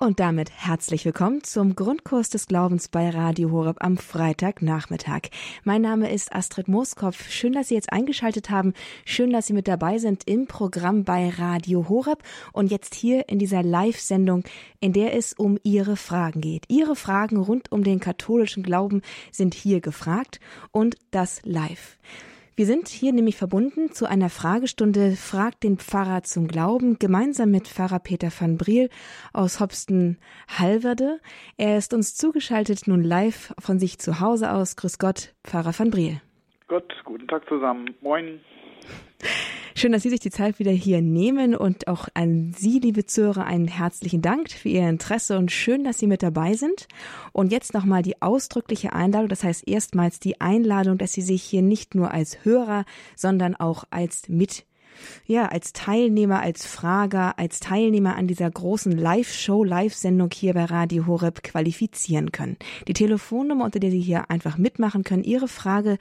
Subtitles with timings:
[0.00, 5.22] Und damit herzlich willkommen zum Grundkurs des Glaubens bei Radio Horeb am Freitagnachmittag.
[5.64, 7.28] Mein Name ist Astrid Mooskopf.
[7.28, 8.74] Schön, dass Sie jetzt eingeschaltet haben.
[9.04, 12.22] Schön, dass Sie mit dabei sind im Programm bei Radio Horeb
[12.52, 14.44] und jetzt hier in dieser Live-Sendung,
[14.78, 16.66] in der es um Ihre Fragen geht.
[16.68, 19.02] Ihre Fragen rund um den katholischen Glauben
[19.32, 20.38] sind hier gefragt
[20.70, 21.98] und das live.
[22.58, 27.68] Wir sind hier nämlich verbunden zu einer Fragestunde Fragt den Pfarrer zum Glauben gemeinsam mit
[27.68, 28.90] Pfarrer Peter van Briel
[29.32, 31.20] aus Hopsten-Halverde.
[31.56, 34.74] Er ist uns zugeschaltet nun live von sich zu Hause aus.
[34.74, 36.20] Grüß Gott, Pfarrer van Briel.
[36.66, 37.94] Gott, guten Tag zusammen.
[38.00, 38.40] Moin.
[39.78, 43.44] Schön, dass Sie sich die Zeit wieder hier nehmen und auch an Sie, liebe Zuhörer,
[43.44, 46.88] einen herzlichen Dank für Ihr Interesse und schön, dass Sie mit dabei sind.
[47.30, 51.62] Und jetzt nochmal die ausdrückliche Einladung, das heißt erstmals die Einladung, dass Sie sich hier
[51.62, 54.64] nicht nur als Hörer, sondern auch als Mit
[55.26, 61.06] ja, als Teilnehmer, als Frager, als Teilnehmer an dieser großen Live-Show, Live-Sendung hier bei Radio
[61.06, 62.56] Horeb qualifizieren können.
[62.88, 65.98] Die Telefonnummer, unter der Sie hier einfach mitmachen können, Ihre Frage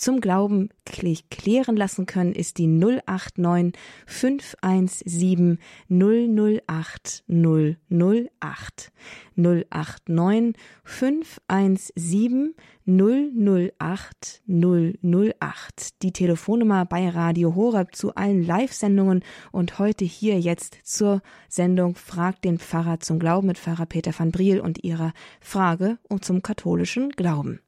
[0.00, 8.92] zum Glauben klären lassen können, ist die 089 517 008 008.
[9.36, 12.54] 089 517
[12.86, 16.02] 008 008.
[16.02, 22.44] Die Telefonnummer bei Radio Horeb zu allen Live-Sendungen und heute hier jetzt zur Sendung Fragt
[22.44, 27.60] den Pfarrer zum Glauben mit Pfarrer Peter van Briel und ihrer Frage zum katholischen Glauben.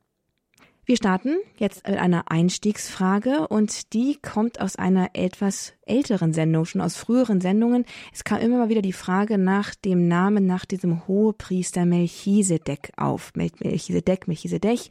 [0.85, 6.81] Wir starten jetzt mit einer Einstiegsfrage und die kommt aus einer etwas älteren Sendung, schon
[6.81, 7.85] aus früheren Sendungen.
[8.13, 13.31] Es kam immer mal wieder die Frage nach dem Namen, nach diesem Hohepriester Melchisedek auf.
[13.37, 14.89] Melchisedek, Melchisedek.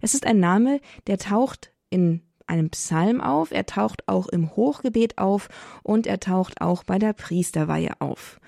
[0.00, 5.18] Es ist ein Name, der taucht in einem Psalm auf, er taucht auch im Hochgebet
[5.18, 5.48] auf
[5.82, 8.38] und er taucht auch bei der Priesterweihe auf.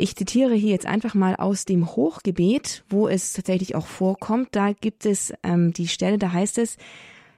[0.00, 4.50] Ich zitiere hier jetzt einfach mal aus dem Hochgebet, wo es tatsächlich auch vorkommt.
[4.52, 6.76] Da gibt es ähm, die Stelle, da heißt es,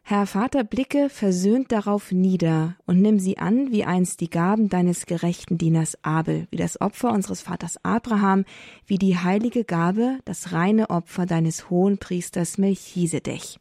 [0.03, 5.07] Herr Vater, blicke versöhnt darauf nieder und nimm sie an, wie einst die Gaben deines
[5.07, 8.45] gerechten Dieners Abel, wie das Opfer unseres Vaters Abraham,
[8.87, 13.59] wie die heilige Gabe, das reine Opfer deines hohen Priesters Melchisedech.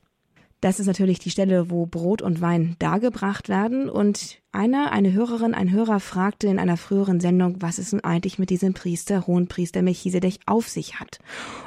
[0.61, 3.89] Das ist natürlich die Stelle, wo Brot und Wein dargebracht werden.
[3.89, 8.39] Und einer, eine Hörerin, ein Hörer fragte in einer früheren Sendung, was es nun eigentlich
[8.39, 11.19] mit diesem Priester, Hohenpriester Melchisedech auf sich hat.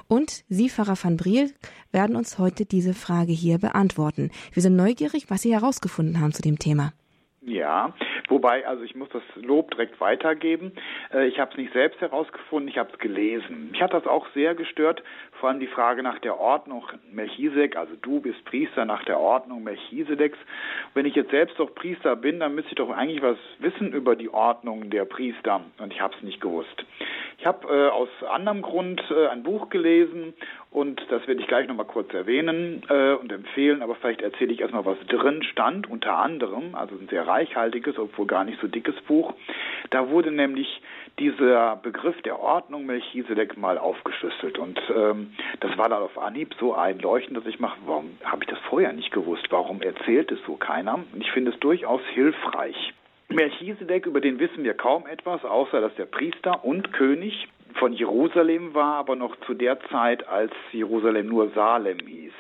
[0.09, 1.55] Und Sie, Pfarrer van Briel,
[1.91, 4.31] werden uns heute diese Frage hier beantworten.
[4.53, 6.93] Wir sind neugierig, was Sie herausgefunden haben zu dem Thema.
[7.45, 7.93] Ja,
[8.29, 10.73] wobei, also ich muss das Lob direkt weitergeben.
[11.13, 13.71] Äh, ich habe es nicht selbst herausgefunden, ich habe es gelesen.
[13.73, 15.03] Mich hat das auch sehr gestört,
[15.43, 19.65] vor allem die Frage nach der Ordnung Melchisedek, also du bist Priester nach der Ordnung
[19.65, 20.39] Melchisedeks.
[20.95, 24.15] Wenn ich jetzt selbst doch Priester bin, dann müsste ich doch eigentlich was wissen über
[24.15, 26.85] die Ordnung der Priester und ich habe es nicht gewusst.
[27.39, 30.33] Ich habe äh, aus anderem Grund äh, ein Buch gelesen
[30.71, 34.61] und das werde ich gleich nochmal kurz erwähnen äh, und empfehlen, aber vielleicht erzähle ich
[34.61, 38.95] erstmal, was drin stand, unter anderem, also ein sehr reichhaltiges, obwohl gar nicht so dickes
[39.09, 39.35] Buch.
[39.91, 40.81] Da wurde nämlich
[41.19, 46.75] dieser Begriff der Ordnung Melchisedek mal aufgeschlüsselt und ähm, das war dann auf Anhieb so
[46.75, 49.47] einleuchtend, dass ich mache, warum habe ich das vorher nicht gewusst?
[49.51, 50.95] Warum erzählt es so keiner?
[50.95, 52.95] Und ich finde es durchaus hilfreich.
[53.29, 58.75] Melchisedek, über den wissen wir kaum etwas, außer dass der Priester und König von Jerusalem
[58.75, 62.33] war, aber noch zu der Zeit, als Jerusalem nur Salem hieß.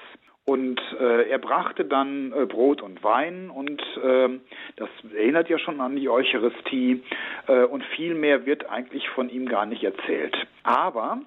[0.45, 4.29] Und äh, er brachte dann äh, Brot und Wein und äh,
[4.77, 7.03] das erinnert ja schon an die Eucharistie
[7.47, 10.37] äh, und viel mehr wird eigentlich von ihm gar nicht erzählt.
[10.65, 11.21] Aber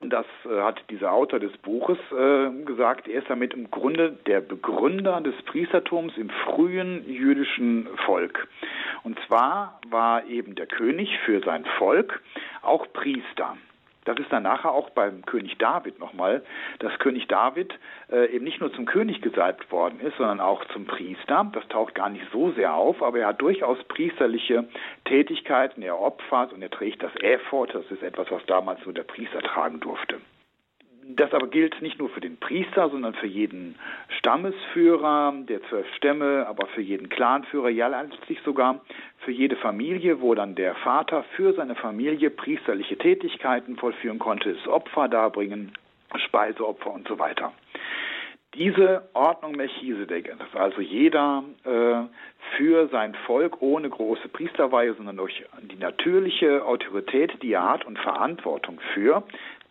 [0.00, 3.08] das äh, hat dieser Autor des Buches äh, gesagt.
[3.08, 8.48] Er ist damit im Grunde der Begründer des Priestertums im frühen jüdischen Volk.
[9.02, 12.20] Und zwar war eben der König für sein Volk
[12.62, 13.56] auch Priester.
[14.08, 16.42] Das ist dann nachher auch beim König David nochmal,
[16.78, 17.78] dass König David
[18.10, 21.50] äh, eben nicht nur zum König gesalbt worden ist, sondern auch zum Priester.
[21.52, 24.66] Das taucht gar nicht so sehr auf, aber er hat durchaus priesterliche
[25.04, 25.82] Tätigkeiten.
[25.82, 27.74] Er opfert und er trägt das Ephod.
[27.74, 30.16] Das ist etwas, was damals nur der Priester tragen durfte.
[31.10, 33.76] Das aber gilt nicht nur für den Priester, sondern für jeden
[34.18, 38.82] Stammesführer der zwölf Stämme, aber für jeden Clanführer, ja letztlich sogar
[39.20, 44.68] für jede Familie, wo dann der Vater für seine Familie priesterliche Tätigkeiten vollführen konnte, das
[44.68, 45.72] Opfer darbringen,
[46.26, 47.54] Speiseopfer und so weiter.
[48.54, 52.02] Diese Ordnung Melchisedek, dass also jeder äh,
[52.56, 57.98] für sein Volk ohne große Priesterweihe, sondern durch die natürliche Autorität, die er hat und
[57.98, 59.22] Verantwortung für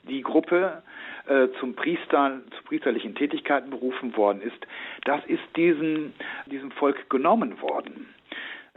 [0.08, 0.82] die Gruppe
[1.28, 4.68] äh, zum Priester, zu priesterlichen Tätigkeiten berufen worden ist,
[5.06, 6.14] das ist diesen,
[6.46, 8.08] diesem Volk genommen worden.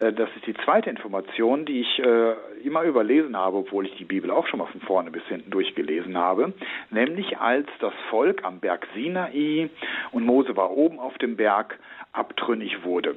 [0.01, 4.05] Äh, das ist die zweite Information, die ich äh, immer überlesen habe, obwohl ich die
[4.05, 6.53] Bibel auch schon mal von vorne bis hinten durchgelesen habe.
[6.91, 9.71] Nämlich als das Volk am Berg Sinai
[10.13, 11.79] und Mose war oben auf dem Berg
[12.13, 13.15] abtrünnig wurde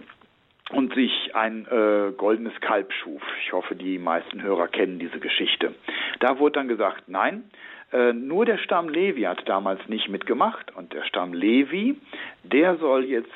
[0.72, 3.22] und sich ein äh, goldenes Kalb schuf.
[3.44, 5.74] Ich hoffe, die meisten Hörer kennen diese Geschichte.
[6.20, 7.44] Da wurde dann gesagt, nein,
[7.94, 11.96] äh, nur der Stamm Levi hat damals nicht mitgemacht und der Stamm Levi,
[12.44, 13.32] der soll jetzt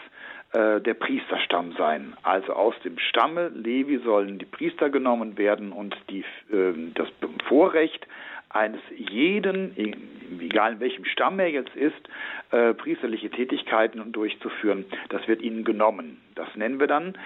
[0.54, 2.16] äh, der Priesterstamm sein.
[2.24, 6.22] Also aus dem Stamme Levi sollen die Priester genommen werden und die,
[6.52, 7.08] äh, das
[7.48, 8.08] Vorrecht
[8.50, 9.76] eines jeden,
[10.40, 11.94] egal in welchem Stamm er jetzt ist,
[12.52, 16.22] äh, priesterliche Tätigkeiten durchzuführen, das wird ihnen genommen.
[16.36, 17.18] Das nennen wir dann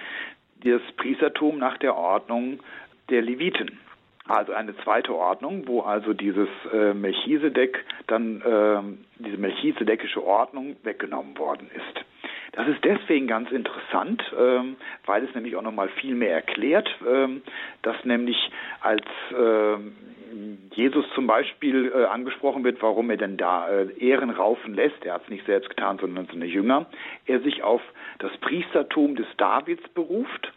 [0.64, 2.60] das Priestertum nach der Ordnung
[3.08, 3.78] der Leviten.
[4.28, 11.36] Also eine zweite Ordnung, wo also dieses äh, Melchisedek dann äh, diese melchisedekische Ordnung weggenommen
[11.38, 12.04] worden ist.
[12.52, 14.76] Das ist deswegen ganz interessant, ähm,
[15.06, 17.42] weil es nämlich auch nochmal viel mehr erklärt, ähm,
[17.80, 19.04] dass nämlich als
[19.34, 19.96] ähm,
[20.74, 25.14] Jesus zum Beispiel äh, angesprochen wird, warum er denn da äh, Ehren raufen lässt, er
[25.14, 26.86] hat es nicht selbst getan, sondern seine Jünger,
[27.26, 27.82] er sich auf
[28.18, 30.52] das Priestertum des Davids beruft.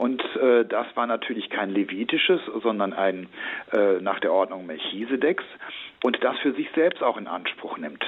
[0.00, 3.28] Und äh, das war natürlich kein levitisches, sondern ein
[3.70, 5.44] äh, nach der Ordnung Melchisedeks
[6.02, 8.02] und das für sich selbst auch in Anspruch nimmt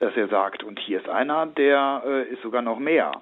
[0.00, 3.12] dass er sagt, und hier ist einer, der äh, ist sogar noch mehr.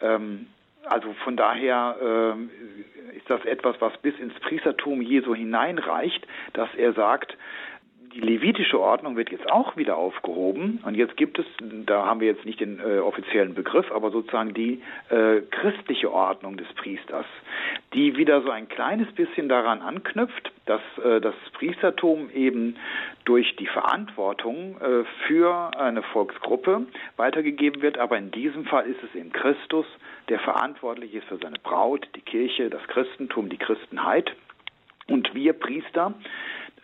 [0.00, 0.48] Ähm,
[0.84, 6.92] also von daher äh, ist das etwas, was bis ins Priestertum Jesu hineinreicht, dass er
[6.94, 7.36] sagt,
[8.16, 12.28] die levitische Ordnung wird jetzt auch wieder aufgehoben und jetzt gibt es, da haben wir
[12.28, 14.80] jetzt nicht den äh, offiziellen Begriff, aber sozusagen die
[15.10, 17.26] äh, christliche Ordnung des Priesters,
[17.92, 22.76] die wieder so ein kleines bisschen daran anknüpft, dass äh, das Priestertum eben
[23.26, 26.86] durch die Verantwortung äh, für eine Volksgruppe
[27.18, 29.84] weitergegeben wird, aber in diesem Fall ist es eben Christus,
[30.30, 34.32] der verantwortlich ist für seine Braut, die Kirche, das Christentum, die Christenheit.
[35.08, 36.14] Und wir Priester,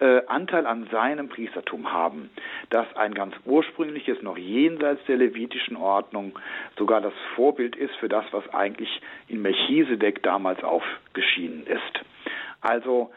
[0.03, 2.29] äh, Anteil an seinem Priestertum haben,
[2.71, 6.37] das ein ganz ursprüngliches, noch jenseits der levitischen Ordnung,
[6.77, 12.05] sogar das Vorbild ist für das, was eigentlich in Melchisedek damals aufgeschieden ist.
[12.61, 13.13] Also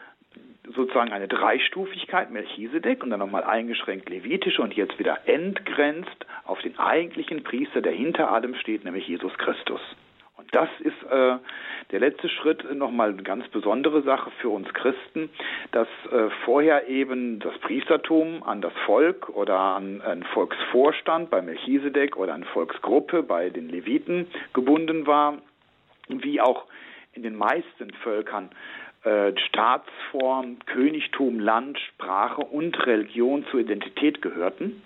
[0.74, 6.78] sozusagen eine Dreistufigkeit, Melchisedek und dann nochmal eingeschränkt levitische und jetzt wieder entgrenzt auf den
[6.78, 9.80] eigentlichen Priester, der hinter allem steht, nämlich Jesus Christus.
[10.52, 11.36] Das ist äh,
[11.90, 15.30] der letzte Schritt nochmal eine ganz besondere Sache für uns Christen,
[15.72, 22.16] dass äh, vorher eben das Priestertum an das Volk oder an einen Volksvorstand bei Melchisedek
[22.16, 25.38] oder eine Volksgruppe bei den Leviten gebunden war,
[26.08, 26.66] wie auch
[27.14, 28.50] in den meisten Völkern
[29.04, 34.82] äh, Staatsform, Königtum, Land, Sprache und Religion zur Identität gehörten.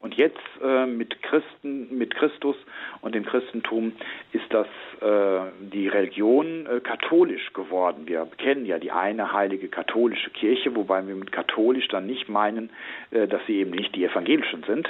[0.00, 2.54] Und jetzt äh, mit Christen, mit Christus
[3.00, 3.92] und dem Christentum
[4.32, 4.68] ist das
[5.00, 8.06] äh, die Religion äh, katholisch geworden.
[8.06, 12.70] Wir kennen ja die eine heilige katholische Kirche, wobei wir mit katholisch dann nicht meinen,
[13.10, 14.88] äh, dass sie eben nicht die evangelischen sind,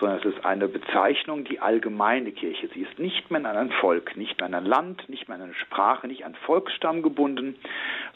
[0.00, 2.68] sondern es ist eine Bezeichnung, die allgemeine Kirche.
[2.74, 5.44] Sie ist nicht mehr an ein Volk, nicht mehr an ein Land, nicht mehr an
[5.44, 7.54] eine Sprache, nicht an Volksstamm gebunden,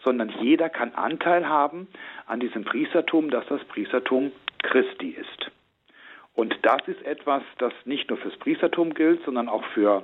[0.03, 1.87] sondern jeder kann Anteil haben
[2.27, 5.53] an diesem Priestertum, das das Priestertum Christi ist.
[6.35, 10.03] Und das ist etwas, das nicht nur fürs Priestertum gilt, sondern auch für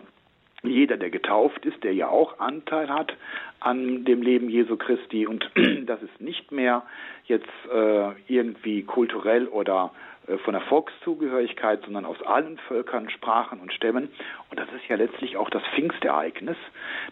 [0.62, 3.16] jeder, der getauft ist, der ja auch Anteil hat
[3.60, 5.26] an dem Leben Jesu Christi.
[5.26, 5.50] Und
[5.86, 6.82] das ist nicht mehr
[7.26, 9.92] jetzt äh, irgendwie kulturell oder
[10.44, 14.10] von der Volkszugehörigkeit, sondern aus allen Völkern, Sprachen und Stämmen.
[14.50, 16.56] Und das ist ja letztlich auch das Pfingstereignis,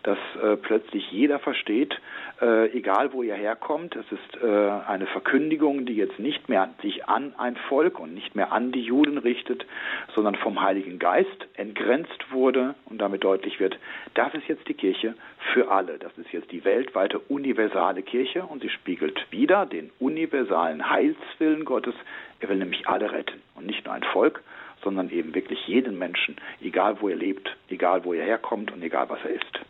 [0.02, 2.00] dass äh, plötzlich jeder versteht,
[2.40, 4.46] äh, egal wo ihr herkommt, es ist äh,
[4.86, 8.82] eine Verkündigung, die jetzt nicht mehr sich an ein Volk und nicht mehr an die
[8.82, 9.66] Juden richtet,
[10.14, 13.78] sondern vom Heiligen Geist entgrenzt wurde und damit deutlich wird,
[14.14, 15.14] das ist jetzt die Kirche
[15.52, 15.98] für alle.
[15.98, 21.94] Das ist jetzt die weltweite universale Kirche und sie spiegelt wieder den universalen Heilswillen Gottes.
[22.40, 24.42] Er will nämlich alle retten und nicht nur ein Volk,
[24.82, 29.08] sondern eben wirklich jeden Menschen, egal wo er lebt, egal wo er herkommt und egal
[29.08, 29.60] was er ist.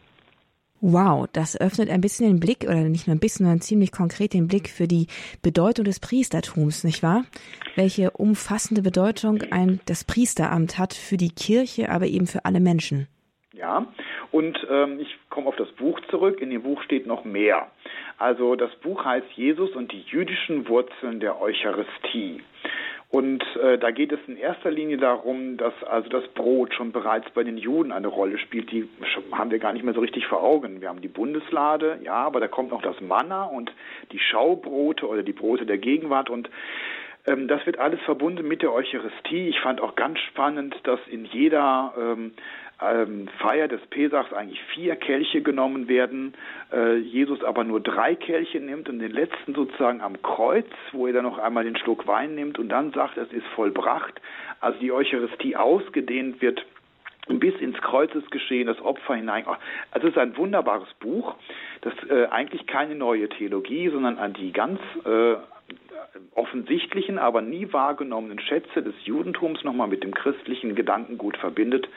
[0.82, 4.34] Wow, das öffnet ein bisschen den Blick, oder nicht nur ein bisschen, sondern ziemlich konkret
[4.34, 5.06] den Blick für die
[5.40, 7.24] Bedeutung des Priestertums, nicht wahr?
[7.76, 13.08] Welche umfassende Bedeutung ein, das Priesteramt hat für die Kirche, aber eben für alle Menschen.
[13.54, 13.86] Ja,
[14.36, 16.42] und ähm, ich komme auf das Buch zurück.
[16.42, 17.70] In dem Buch steht noch mehr.
[18.18, 22.42] Also das Buch heißt Jesus und die jüdischen Wurzeln der Eucharistie.
[23.08, 27.30] Und äh, da geht es in erster Linie darum, dass also das Brot schon bereits
[27.30, 28.70] bei den Juden eine Rolle spielt.
[28.72, 28.86] Die
[29.32, 30.82] haben wir gar nicht mehr so richtig vor Augen.
[30.82, 33.72] Wir haben die Bundeslade, ja, aber da kommt noch das Manna und
[34.12, 36.28] die Schaubrote oder die Brote der Gegenwart.
[36.28, 36.50] Und
[37.28, 39.48] Ähm, das wird alles verbunden mit der Eucharistie.
[39.48, 42.32] Ich fand auch ganz spannend, dass in jeder ähm,
[42.80, 46.34] ähm, Feier des Pesachs eigentlich vier Kelche genommen werden,
[46.72, 51.14] äh, Jesus aber nur drei Kelche nimmt und den letzten sozusagen am Kreuz, wo er
[51.14, 54.20] dann noch einmal den Schluck Wein nimmt und dann sagt, es ist vollbracht.
[54.60, 56.64] Also die Eucharistie ausgedehnt wird
[57.28, 59.44] bis ins Kreuzesgeschehen, das Opfer hinein.
[59.90, 61.34] Also es ist ein wunderbares Buch,
[61.80, 65.36] das äh, eigentlich keine neue Theologie, sondern an die ganz äh,
[66.34, 71.88] offensichtlichen, aber nie wahrgenommenen Schätze des Judentums nochmal mit dem christlichen Gedankengut verbindet.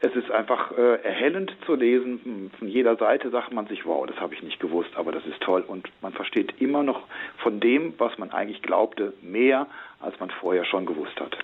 [0.00, 2.50] Es ist einfach äh, erhellend zu lesen.
[2.58, 5.40] Von jeder Seite sagt man sich, wow, das habe ich nicht gewusst, aber das ist
[5.40, 5.64] toll.
[5.66, 7.06] Und man versteht immer noch
[7.38, 9.66] von dem, was man eigentlich glaubte, mehr,
[10.00, 11.36] als man vorher schon gewusst hat.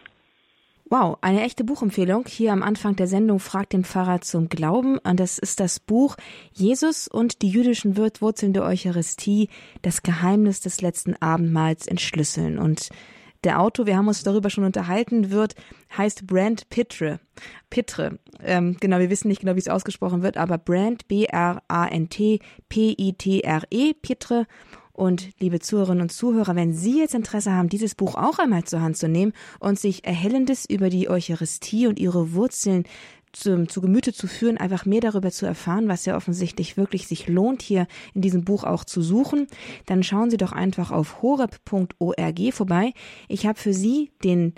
[0.92, 2.26] Wow, eine echte Buchempfehlung.
[2.28, 4.98] Hier am Anfang der Sendung fragt den Pfarrer zum Glauben.
[4.98, 6.16] Und das ist das Buch
[6.52, 9.48] Jesus und die jüdischen Wurzeln der Eucharistie,
[9.80, 12.58] das Geheimnis des letzten Abendmahls entschlüsseln.
[12.58, 12.90] Und
[13.42, 15.54] der Autor, wir haben uns darüber schon unterhalten, wird,
[15.96, 17.20] heißt Brand Pitre.
[17.70, 18.18] Pitre.
[18.42, 24.46] Ähm, genau, wir wissen nicht genau, wie es ausgesprochen wird, aber Brand, B-R-A-N-T, P-I-T-R-E, Pitre.
[25.02, 28.82] Und liebe Zuhörerinnen und Zuhörer, wenn Sie jetzt Interesse haben, dieses Buch auch einmal zur
[28.82, 32.84] Hand zu nehmen und sich Erhellendes über die Eucharistie und ihre Wurzeln
[33.32, 37.26] zu, zu Gemüte zu führen, einfach mehr darüber zu erfahren, was ja offensichtlich wirklich sich
[37.26, 39.48] lohnt, hier in diesem Buch auch zu suchen,
[39.86, 42.92] dann schauen Sie doch einfach auf horeb.org vorbei.
[43.26, 44.54] Ich habe für Sie den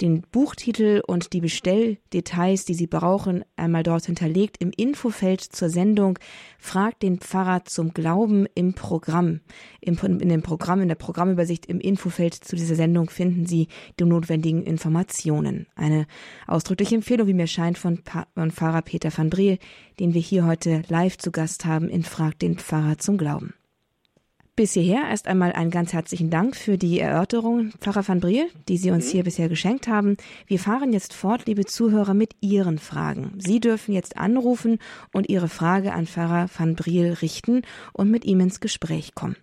[0.00, 6.18] den Buchtitel und die Bestelldetails, die Sie brauchen, einmal dort hinterlegt im Infofeld zur Sendung
[6.58, 9.40] Fragt den Pfarrer zum Glauben im Programm.
[9.80, 14.62] in dem Programm, in der Programmübersicht im Infofeld zu dieser Sendung finden Sie die notwendigen
[14.62, 15.66] Informationen.
[15.76, 16.06] Eine
[16.46, 18.02] ausdrückliche Empfehlung, wie mir scheint, von,
[18.34, 19.58] von Pfarrer Peter van Briel,
[20.00, 23.54] den wir hier heute live zu Gast haben in Fragt den Pfarrer zum Glauben.
[24.56, 28.78] Bis hierher erst einmal einen ganz herzlichen Dank für die Erörterung, Pfarrer van Briel, die
[28.78, 29.10] Sie uns mhm.
[29.10, 30.16] hier bisher geschenkt haben.
[30.46, 33.34] Wir fahren jetzt fort, liebe Zuhörer, mit Ihren Fragen.
[33.36, 34.78] Sie dürfen jetzt anrufen
[35.12, 39.36] und Ihre Frage an Pfarrer van Briel richten und mit ihm ins Gespräch kommen.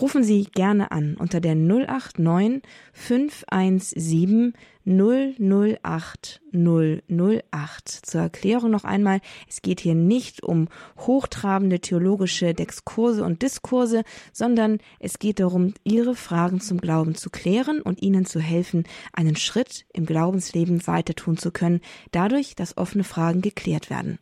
[0.00, 4.52] Rufen Sie gerne an unter der 089 517
[4.86, 7.88] 008 008.
[7.88, 14.78] Zur Erklärung noch einmal, es geht hier nicht um hochtrabende theologische Exkurse und Diskurse, sondern
[15.00, 19.86] es geht darum, Ihre Fragen zum Glauben zu klären und Ihnen zu helfen, einen Schritt
[19.92, 21.80] im Glaubensleben weiter tun zu können,
[22.12, 24.18] dadurch, dass offene Fragen geklärt werden.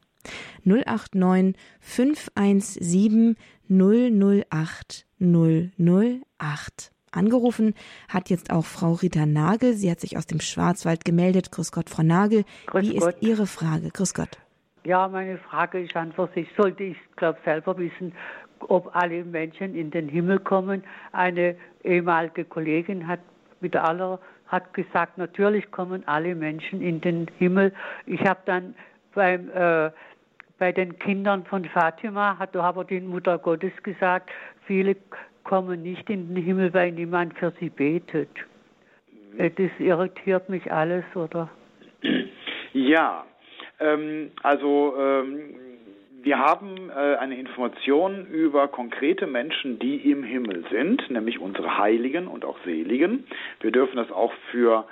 [0.64, 3.36] 089 517
[3.68, 6.91] 008 008.
[7.12, 7.74] Angerufen
[8.08, 9.74] hat jetzt auch Frau Rita Nagel.
[9.74, 11.52] Sie hat sich aus dem Schwarzwald gemeldet.
[11.52, 12.44] Grüß Gott, Frau Nagel.
[12.66, 13.14] Grüß Wie Gott.
[13.14, 13.90] ist Ihre Frage?
[13.90, 14.38] Grüß Gott.
[14.84, 18.12] Ja, meine Frage ist an für sich, sollte ich, glaube selber wissen,
[18.60, 20.82] ob alle Menschen in den Himmel kommen.
[21.12, 23.20] Eine ehemalige Kollegin hat
[23.60, 27.72] mit aller hat gesagt, natürlich kommen alle Menschen in den Himmel.
[28.04, 28.74] Ich habe dann
[29.14, 29.90] beim äh,
[30.58, 34.30] bei den Kindern von Fatima hat aber die Mutter Gottes gesagt,
[34.66, 34.94] viele
[35.44, 38.30] kommen nicht in den Himmel, weil niemand für sie betet.
[39.38, 41.48] Das irritiert mich alles, oder?
[42.72, 43.24] Ja,
[43.80, 45.54] ähm, also ähm,
[46.22, 52.28] wir haben äh, eine Information über konkrete Menschen, die im Himmel sind, nämlich unsere Heiligen
[52.28, 53.24] und auch Seligen.
[53.60, 54.84] Wir dürfen das auch für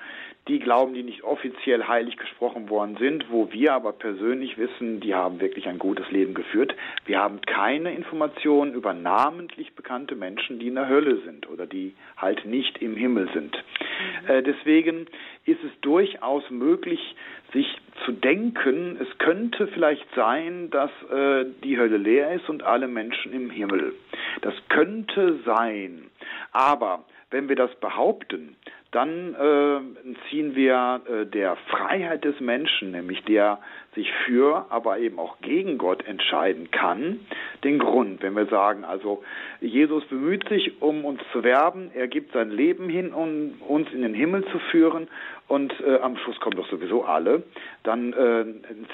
[0.48, 5.14] die glauben, die nicht offiziell heilig gesprochen worden sind, wo wir aber persönlich wissen, die
[5.14, 6.74] haben wirklich ein gutes Leben geführt.
[7.04, 11.94] Wir haben keine Informationen über namentlich bekannte Menschen, die in der Hölle sind oder die
[12.16, 13.56] halt nicht im Himmel sind.
[13.56, 14.30] Mhm.
[14.30, 15.06] Äh, deswegen
[15.44, 17.14] ist es durchaus möglich,
[17.52, 17.66] sich
[18.04, 23.32] zu denken, es könnte vielleicht sein, dass äh, die Hölle leer ist und alle Menschen
[23.32, 23.94] im Himmel.
[24.40, 26.10] Das könnte sein.
[26.52, 28.56] Aber wenn wir das behaupten,
[28.92, 33.60] dann äh, ziehen wir äh, der Freiheit des Menschen, nämlich der
[33.94, 37.20] sich für, aber eben auch gegen Gott entscheiden kann,
[37.62, 38.22] den Grund.
[38.22, 39.22] Wenn wir sagen, also
[39.60, 44.02] Jesus bemüht sich, um uns zu werben, er gibt sein Leben hin, um uns in
[44.02, 45.08] den Himmel zu führen
[45.46, 47.42] und äh, am Schluss kommen doch sowieso alle,
[47.82, 48.44] dann äh,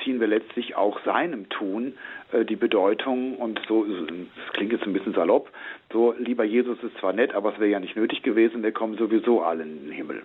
[0.02, 1.94] ziehen wir letztlich auch seinem Tun
[2.48, 5.50] die Bedeutung und so, das klingt jetzt ein bisschen salopp,
[5.92, 8.96] so lieber Jesus ist zwar nett, aber es wäre ja nicht nötig gewesen, wir kommen
[8.96, 10.22] sowieso alle in den Himmel.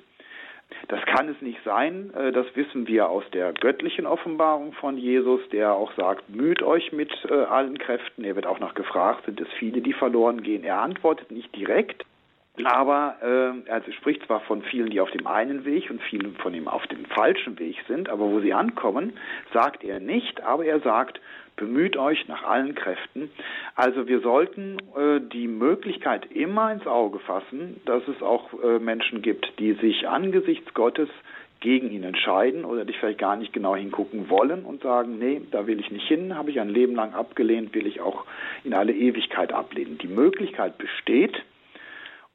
[0.88, 2.14] Das kann es nicht sein.
[2.14, 6.92] Äh, das wissen wir aus der göttlichen Offenbarung von Jesus, der auch sagt, müht euch
[6.92, 8.24] mit äh, allen Kräften.
[8.24, 10.64] Er wird auch noch gefragt, sind es viele, die verloren gehen.
[10.64, 12.06] Er antwortet nicht direkt,
[12.66, 16.54] Aber äh, also spricht zwar von vielen, die auf dem einen Weg und vielen von
[16.54, 19.14] ihm auf dem falschen Weg sind, aber wo sie ankommen,
[19.54, 21.20] sagt er nicht, aber er sagt,
[21.56, 23.30] bemüht euch nach allen Kräften.
[23.76, 29.22] Also wir sollten äh, die Möglichkeit immer ins Auge fassen, dass es auch äh, Menschen
[29.22, 31.10] gibt, die sich angesichts Gottes
[31.60, 35.68] gegen ihn entscheiden oder dich vielleicht gar nicht genau hingucken wollen und sagen, nee, da
[35.68, 38.26] will ich nicht hin, habe ich ein Leben lang abgelehnt, will ich auch
[38.64, 40.00] in alle Ewigkeit ablehnen.
[40.00, 41.44] Die Möglichkeit besteht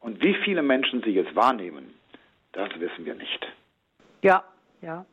[0.07, 1.93] und wie viele Menschen sie jetzt wahrnehmen,
[2.53, 3.47] das wissen wir nicht.
[4.23, 4.45] Ja,
[4.81, 5.05] ja.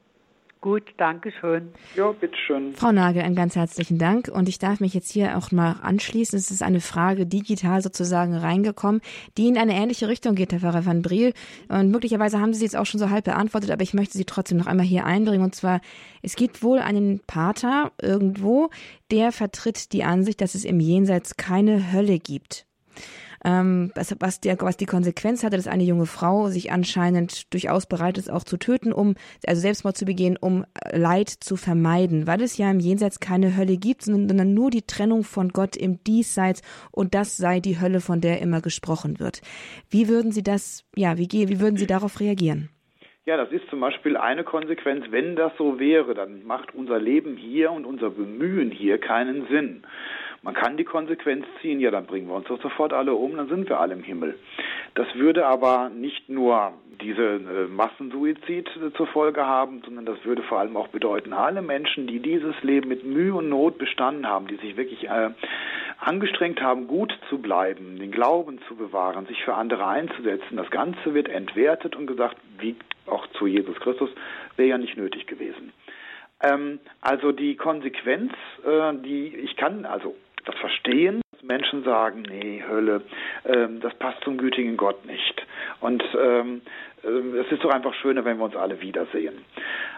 [0.61, 1.73] Gut, danke schön.
[1.95, 2.73] Ja, bitteschön.
[2.73, 4.29] Frau Nagel, einen ganz herzlichen Dank.
[4.29, 6.37] Und ich darf mich jetzt hier auch mal anschließen.
[6.37, 9.01] Es ist eine Frage digital sozusagen reingekommen,
[9.35, 11.33] die in eine ähnliche Richtung geht, Herr Pfarrer van Briel.
[11.67, 14.25] Und möglicherweise haben Sie sie jetzt auch schon so halb beantwortet, aber ich möchte sie
[14.25, 15.43] trotzdem noch einmal hier einbringen.
[15.43, 15.81] Und zwar,
[16.21, 18.69] es gibt wohl einen Pater irgendwo,
[19.11, 22.67] der vertritt die Ansicht, dass es im Jenseits keine Hölle gibt
[23.43, 27.85] ähm, was, was, der, was die Konsequenz hatte, dass eine junge Frau sich anscheinend durchaus
[27.85, 32.27] bereit ist, auch zu töten, um, also Selbstmord zu begehen, um äh, Leid zu vermeiden,
[32.27, 36.03] weil es ja im Jenseits keine Hölle gibt, sondern nur die Trennung von Gott im
[36.03, 39.41] Diesseits und das sei die Hölle, von der immer gesprochen wird.
[39.89, 42.69] Wie würden Sie das, ja, wie, wie würden Sie darauf reagieren?
[43.25, 45.05] Ja, das ist zum Beispiel eine Konsequenz.
[45.09, 49.83] Wenn das so wäre, dann macht unser Leben hier und unser Bemühen hier keinen Sinn.
[50.43, 53.47] Man kann die Konsequenz ziehen, ja, dann bringen wir uns doch sofort alle um, dann
[53.47, 54.37] sind wir alle im Himmel.
[54.93, 60.43] Das würde aber nicht nur diese äh, Massensuizid äh, zur Folge haben, sondern das würde
[60.43, 64.47] vor allem auch bedeuten, alle Menschen, die dieses Leben mit Mühe und Not bestanden haben,
[64.47, 65.29] die sich wirklich äh,
[65.99, 71.13] angestrengt haben, gut zu bleiben, den Glauben zu bewahren, sich für andere einzusetzen, das Ganze
[71.13, 74.09] wird entwertet und gesagt, wie auch zu Jesus Christus,
[74.57, 75.71] wäre ja nicht nötig gewesen.
[76.41, 78.33] Ähm, also die Konsequenz,
[78.65, 83.01] äh, die ich kann, also das Verstehen, dass Menschen sagen, nee, Hölle,
[83.45, 85.45] ähm, das passt zum gütigen Gott nicht.
[85.79, 86.61] Und ähm,
[87.03, 89.45] äh, es ist doch einfach schöner, wenn wir uns alle wiedersehen.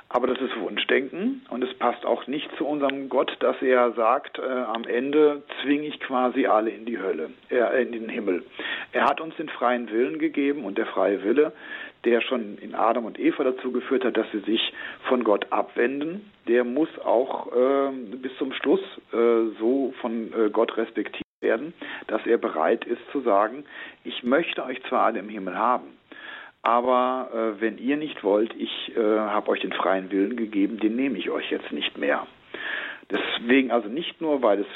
[0.09, 4.37] Aber das ist Wunschdenken und es passt auch nicht zu unserem Gott, dass er sagt,
[4.37, 8.43] äh, am Ende zwinge ich quasi alle in die Hölle, äh, in den Himmel.
[8.91, 11.53] Er hat uns den freien Willen gegeben und der freie Wille,
[12.05, 14.73] der schon in Adam und Eva dazu geführt hat, dass sie sich
[15.07, 18.81] von Gott abwenden, der muss auch äh, bis zum Schluss
[19.11, 21.73] äh, so von äh, Gott respektiert werden,
[22.07, 23.65] dass er bereit ist zu sagen,
[24.03, 25.97] ich möchte euch zwar alle im Himmel haben,
[26.61, 30.95] aber äh, wenn ihr nicht wollt, ich äh, habe euch den freien Willen gegeben, den
[30.95, 32.25] nehme ich euch jetzt nicht mehr.
[33.11, 34.67] Deswegen also nicht nur, weil es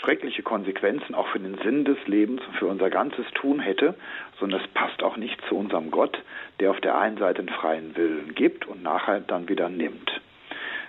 [0.00, 3.94] schreckliche Konsequenzen auch für den Sinn des Lebens und für unser ganzes Tun hätte,
[4.40, 6.18] sondern es passt auch nicht zu unserem Gott,
[6.60, 10.10] der auf der einen Seite einen freien Willen gibt und nachher dann wieder nimmt.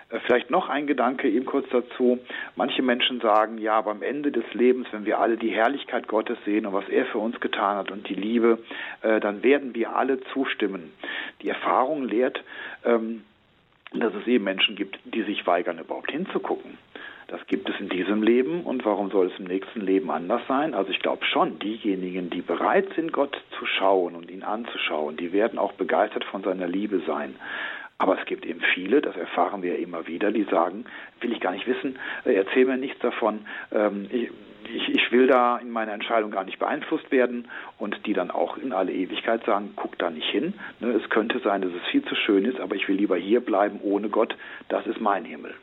[0.09, 2.19] Äh, vielleicht noch ein Gedanke eben kurz dazu.
[2.55, 6.37] Manche Menschen sagen, ja, aber am Ende des Lebens, wenn wir alle die Herrlichkeit Gottes
[6.45, 8.59] sehen und was er für uns getan hat und die Liebe,
[9.01, 10.93] äh, dann werden wir alle zustimmen.
[11.41, 12.43] Die Erfahrung lehrt,
[12.85, 13.23] ähm,
[14.01, 16.77] dass es eben Menschen gibt, die sich weigern, überhaupt hinzugucken.
[17.27, 20.73] Das gibt es in diesem Leben und warum soll es im nächsten Leben anders sein?
[20.73, 25.33] Also ich glaube schon, diejenigen, die bereit sind, Gott zu schauen und ihn anzuschauen, die
[25.33, 27.35] werden auch begeistert von seiner Liebe sein.
[27.97, 30.85] Aber es gibt eben viele, das erfahren wir ja immer wieder, die sagen,
[31.21, 34.07] will ich gar nicht wissen, äh, erzähl mir nichts davon, ähm,
[34.75, 38.57] ich, ich, will da in meiner Entscheidung gar nicht beeinflusst werden und die dann auch
[38.57, 40.53] in alle Ewigkeit sagen, guck da nicht hin.
[40.79, 43.41] Ne, es könnte sein, dass es viel zu schön ist, aber ich will lieber hier
[43.41, 44.35] bleiben ohne Gott,
[44.69, 45.53] das ist mein Himmel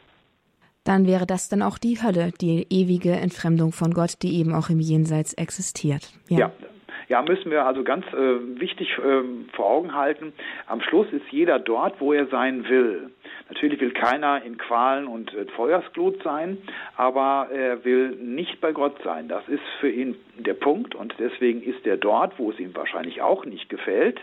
[0.84, 4.70] dann wäre das dann auch die Hölle, die ewige Entfremdung von Gott, die eben auch
[4.70, 6.10] im Jenseits existiert.
[6.28, 6.52] Ja, ja.
[7.10, 10.32] Ja müssen wir also ganz äh, wichtig äh, vor Augen halten.
[10.66, 13.10] Am Schluss ist jeder dort, wo er sein will.
[13.48, 16.58] Natürlich will keiner in Qualen und äh, Feuersglut sein,
[16.96, 19.26] aber er will nicht bei Gott sein.
[19.26, 23.20] Das ist für ihn der Punkt und deswegen ist er dort, wo es ihm wahrscheinlich
[23.20, 24.20] auch nicht gefällt.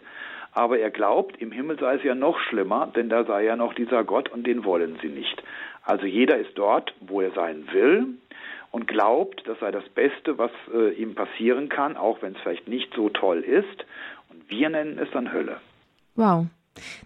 [0.53, 3.73] Aber er glaubt, im Himmel sei es ja noch schlimmer, denn da sei ja noch
[3.73, 5.43] dieser Gott und den wollen sie nicht.
[5.83, 8.17] Also jeder ist dort, wo er sein will
[8.71, 12.67] und glaubt, das sei das Beste, was äh, ihm passieren kann, auch wenn es vielleicht
[12.67, 13.85] nicht so toll ist.
[14.29, 15.59] Und wir nennen es dann Hölle.
[16.15, 16.47] Wow.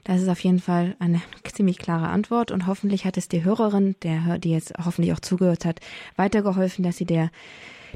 [0.03, 3.95] Das ist auf jeden Fall eine ziemlich klare Antwort und hoffentlich hat es die Hörerin,
[4.03, 5.79] der, die jetzt hoffentlich auch zugehört hat,
[6.17, 7.29] weitergeholfen, dass sie der,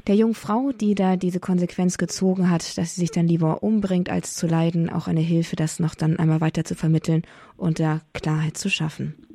[0.06, 4.08] der jungen Frau, die da diese Konsequenz gezogen hat, dass sie sich dann lieber umbringt,
[4.08, 7.22] als zu leiden, auch eine Hilfe, das noch dann einmal weiter zu vermitteln
[7.56, 9.25] und da Klarheit zu schaffen.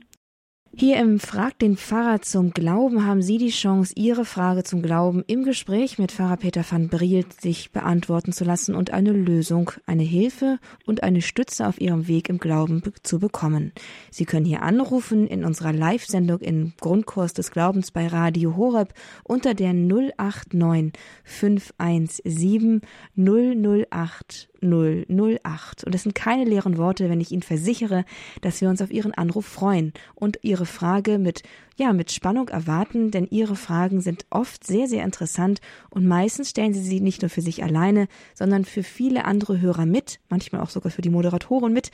[0.74, 5.22] Hier im Frag den Pfarrer zum Glauben haben Sie die Chance, Ihre Frage zum Glauben
[5.28, 10.04] im Gespräch mit Pfarrer Peter van Brielt sich beantworten zu lassen und eine Lösung, eine
[10.04, 13.74] Hilfe und eine Stütze auf Ihrem Weg im Glauben zu bekommen.
[14.12, 18.94] Sie können hier anrufen in unserer Live-Sendung im Grundkurs des Glaubens bei Radio Horeb
[19.26, 20.94] unter der 089
[21.26, 22.82] 517
[23.18, 25.84] 008 008.
[25.84, 28.06] Und es sind keine leeren Worte, wenn ich Ihnen versichere,
[28.42, 31.44] dass wir uns auf Ihren Anruf freuen und Ihre Frage mit,
[31.78, 36.74] ja, mit Spannung erwarten, denn Ihre Fragen sind oft sehr, sehr interessant und meistens stellen
[36.74, 40.70] Sie sie nicht nur für sich alleine, sondern für viele andere Hörer mit, manchmal auch
[40.70, 41.92] sogar für die Moderatoren mit,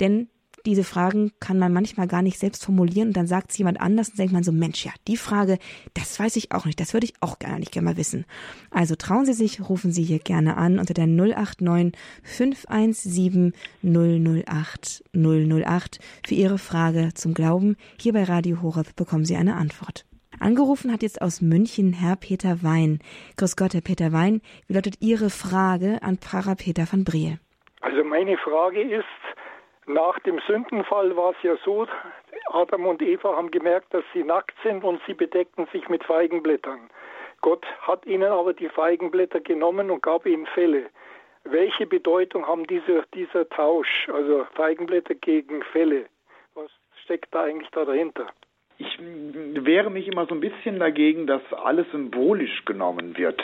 [0.00, 0.28] denn
[0.66, 4.10] diese Fragen kann man manchmal gar nicht selbst formulieren und dann sagt es jemand anders
[4.10, 5.58] und denkt man so, Mensch, ja, die Frage,
[5.94, 8.26] das weiß ich auch nicht, das würde ich auch gar nicht gerne mal wissen.
[8.70, 11.92] Also trauen Sie sich, rufen Sie hier gerne an unter der 089
[12.22, 17.76] 517 008 008 für Ihre Frage zum Glauben.
[18.00, 20.04] Hier bei Radio Horeb bekommen Sie eine Antwort.
[20.38, 23.00] Angerufen hat jetzt aus München Herr Peter Wein.
[23.36, 24.40] Grüß Gott, Herr Peter Wein.
[24.66, 27.38] Wie lautet Ihre Frage an Pfarrer Peter van Briel?
[27.82, 29.04] Also meine Frage ist,
[29.92, 31.86] nach dem Sündenfall war es ja so,
[32.52, 36.90] Adam und Eva haben gemerkt, dass sie nackt sind und sie bedeckten sich mit Feigenblättern.
[37.40, 40.90] Gott hat ihnen aber die Feigenblätter genommen und gab ihnen Felle.
[41.44, 46.06] Welche Bedeutung haben diese, dieser Tausch, also Feigenblätter gegen Felle?
[46.54, 46.70] Was
[47.04, 48.26] steckt da eigentlich da dahinter?
[48.80, 53.42] Ich wehre mich immer so ein bisschen dagegen, dass alles symbolisch genommen wird.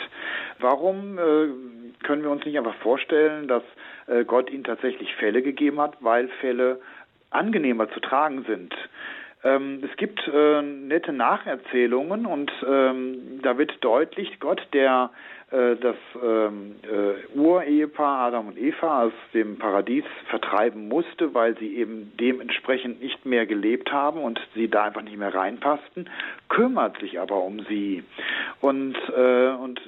[0.59, 3.61] Warum äh, können wir uns nicht einfach vorstellen, dass
[4.07, 6.79] äh, Gott ihnen tatsächlich Fälle gegeben hat, weil Fälle
[7.29, 8.73] angenehmer zu tragen sind?
[9.43, 15.11] Ähm, es gibt äh, nette Nacherzählungen und ähm, da wird deutlich, Gott, der
[15.49, 22.11] das ähm, äh, Urehepaar Adam und Eva aus dem Paradies vertreiben musste, weil sie eben
[22.19, 26.09] dementsprechend nicht mehr gelebt haben und sie da einfach nicht mehr reinpassten,
[26.49, 28.03] kümmert sich aber um sie
[28.59, 29.79] und, äh, und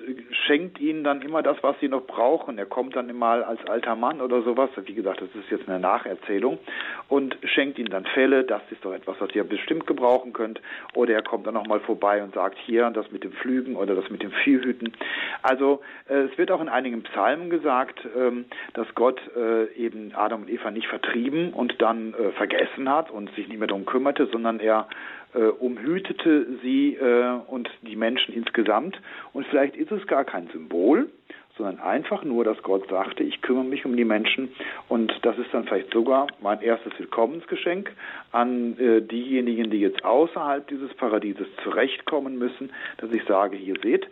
[0.46, 2.58] schenkt ihnen dann immer das, was sie noch brauchen.
[2.58, 5.80] Er kommt dann immer als alter Mann oder sowas, wie gesagt, das ist jetzt eine
[5.80, 6.58] Nacherzählung,
[7.10, 10.62] und schenkt ihnen dann Fälle, das ist doch etwas, was ihr bestimmt gebrauchen könnt,
[10.94, 14.10] oder er kommt dann nochmal vorbei und sagt, hier, das mit dem Flügen oder das
[14.10, 14.94] mit dem Viehhüten.
[15.50, 20.44] Also äh, es wird auch in einigen Psalmen gesagt, ähm, dass Gott äh, eben Adam
[20.44, 24.28] und Eva nicht vertrieben und dann äh, vergessen hat und sich nicht mehr darum kümmerte,
[24.28, 24.88] sondern er
[25.60, 26.98] umhütete sie
[27.46, 29.00] und die Menschen insgesamt.
[29.32, 31.08] Und vielleicht ist es gar kein Symbol,
[31.56, 34.50] sondern einfach nur, dass Gott sagte, ich kümmere mich um die Menschen
[34.88, 37.92] und das ist dann vielleicht sogar mein erstes Willkommensgeschenk
[38.32, 38.76] an
[39.12, 44.08] diejenigen, die jetzt außerhalb dieses Paradieses zurechtkommen müssen, dass ich sage, hier seht,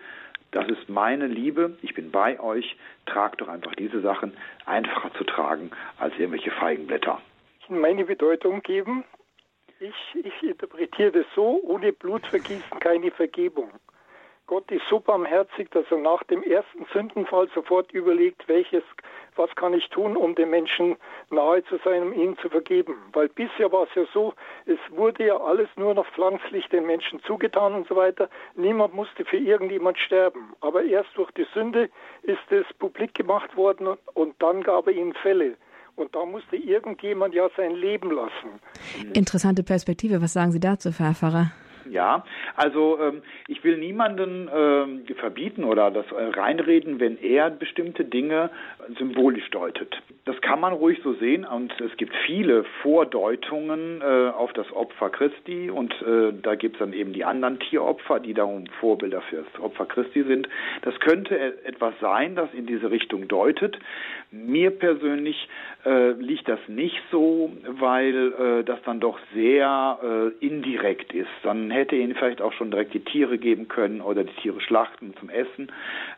[0.51, 5.23] das ist meine Liebe, ich bin bei euch, tragt doch einfach diese Sachen einfacher zu
[5.23, 7.21] tragen als irgendwelche Feigenblätter.
[7.69, 9.03] Meine Bedeutung geben,
[9.79, 13.71] ich, ich interpretiere das so, ohne Blutvergießen keine Vergebung.
[14.47, 18.83] Gott ist so barmherzig, dass er nach dem ersten Sündenfall sofort überlegt, welches,
[19.37, 20.95] was kann ich tun, um den Menschen
[21.29, 22.95] nahe zu sein, um ihnen zu vergeben.
[23.13, 24.33] Weil bisher war es ja so,
[24.65, 28.29] es wurde ja alles nur noch pflanzlich den Menschen zugetan und so weiter.
[28.55, 30.53] Niemand musste für irgendjemand sterben.
[30.61, 31.89] Aber erst durch die Sünde
[32.23, 35.55] ist es publik gemacht worden und dann gab er ihnen Fälle.
[35.95, 38.59] Und da musste irgendjemand ja sein Leben lassen.
[39.13, 40.21] Interessante Perspektive.
[40.21, 41.51] Was sagen Sie dazu, Herr Pfarrer?
[41.91, 42.23] Ja,
[42.55, 48.49] also ähm, ich will niemanden ähm, verbieten oder das äh, reinreden, wenn er bestimmte Dinge
[48.97, 50.01] symbolisch deutet.
[50.25, 55.09] Das kann man ruhig so sehen und es gibt viele Vordeutungen äh, auf das Opfer
[55.09, 59.37] Christi und äh, da gibt es dann eben die anderen Tieropfer, die darum Vorbilder für
[59.37, 60.49] das Opfer Christi sind.
[60.81, 63.77] Das könnte e-, etwas sein, das in diese Richtung deutet.
[64.31, 65.47] Mir persönlich
[65.85, 71.29] äh, liegt das nicht so, weil äh, das dann doch sehr äh, indirekt ist.
[71.43, 75.13] Dann hätte ihnen vielleicht auch schon direkt die Tiere geben können oder die Tiere schlachten
[75.19, 75.71] zum Essen,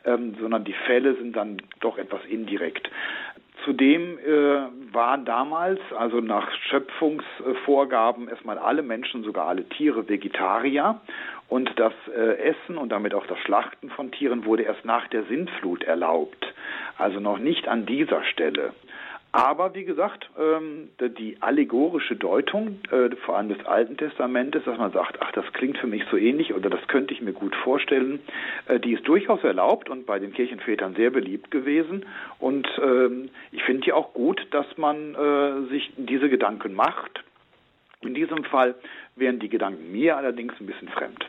[0.06, 2.90] ähm, sondern die Fälle sind dann doch etwas indirekt.
[3.66, 11.02] Zudem äh, waren damals, also nach Schöpfungsvorgaben, erstmal alle Menschen, sogar alle Tiere Vegetarier.
[11.50, 15.24] Und das äh, Essen und damit auch das Schlachten von Tieren wurde erst nach der
[15.24, 16.54] Sintflut erlaubt.
[16.98, 18.74] Also noch nicht an dieser Stelle.
[19.32, 24.92] Aber wie gesagt, ähm, die allegorische Deutung, äh, vor allem des Alten Testamentes, dass man
[24.92, 28.20] sagt, ach, das klingt für mich so ähnlich oder das könnte ich mir gut vorstellen,
[28.68, 32.08] äh, die ist durchaus erlaubt und bei den Kirchenvätern sehr beliebt gewesen.
[32.40, 37.24] Und ähm, ich finde ja auch gut, dass man äh, sich diese Gedanken macht.
[38.02, 38.74] In diesem Fall
[39.16, 41.24] wären die Gedanken mir allerdings ein bisschen fremd.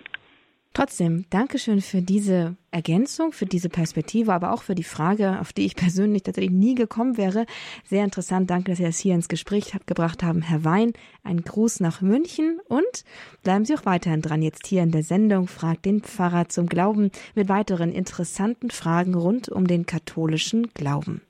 [0.72, 5.66] Trotzdem, Dankeschön für diese Ergänzung, für diese Perspektive, aber auch für die Frage, auf die
[5.66, 7.46] ich persönlich tatsächlich nie gekommen wäre.
[7.88, 8.48] Sehr interessant.
[8.50, 10.42] Danke, dass Sie das hier ins Gespräch gebracht haben.
[10.42, 10.92] Herr Wein,
[11.24, 13.04] ein Gruß nach München und
[13.42, 17.10] bleiben Sie auch weiterhin dran jetzt hier in der Sendung Fragt den Pfarrer zum Glauben
[17.34, 21.22] mit weiteren interessanten Fragen rund um den katholischen Glauben.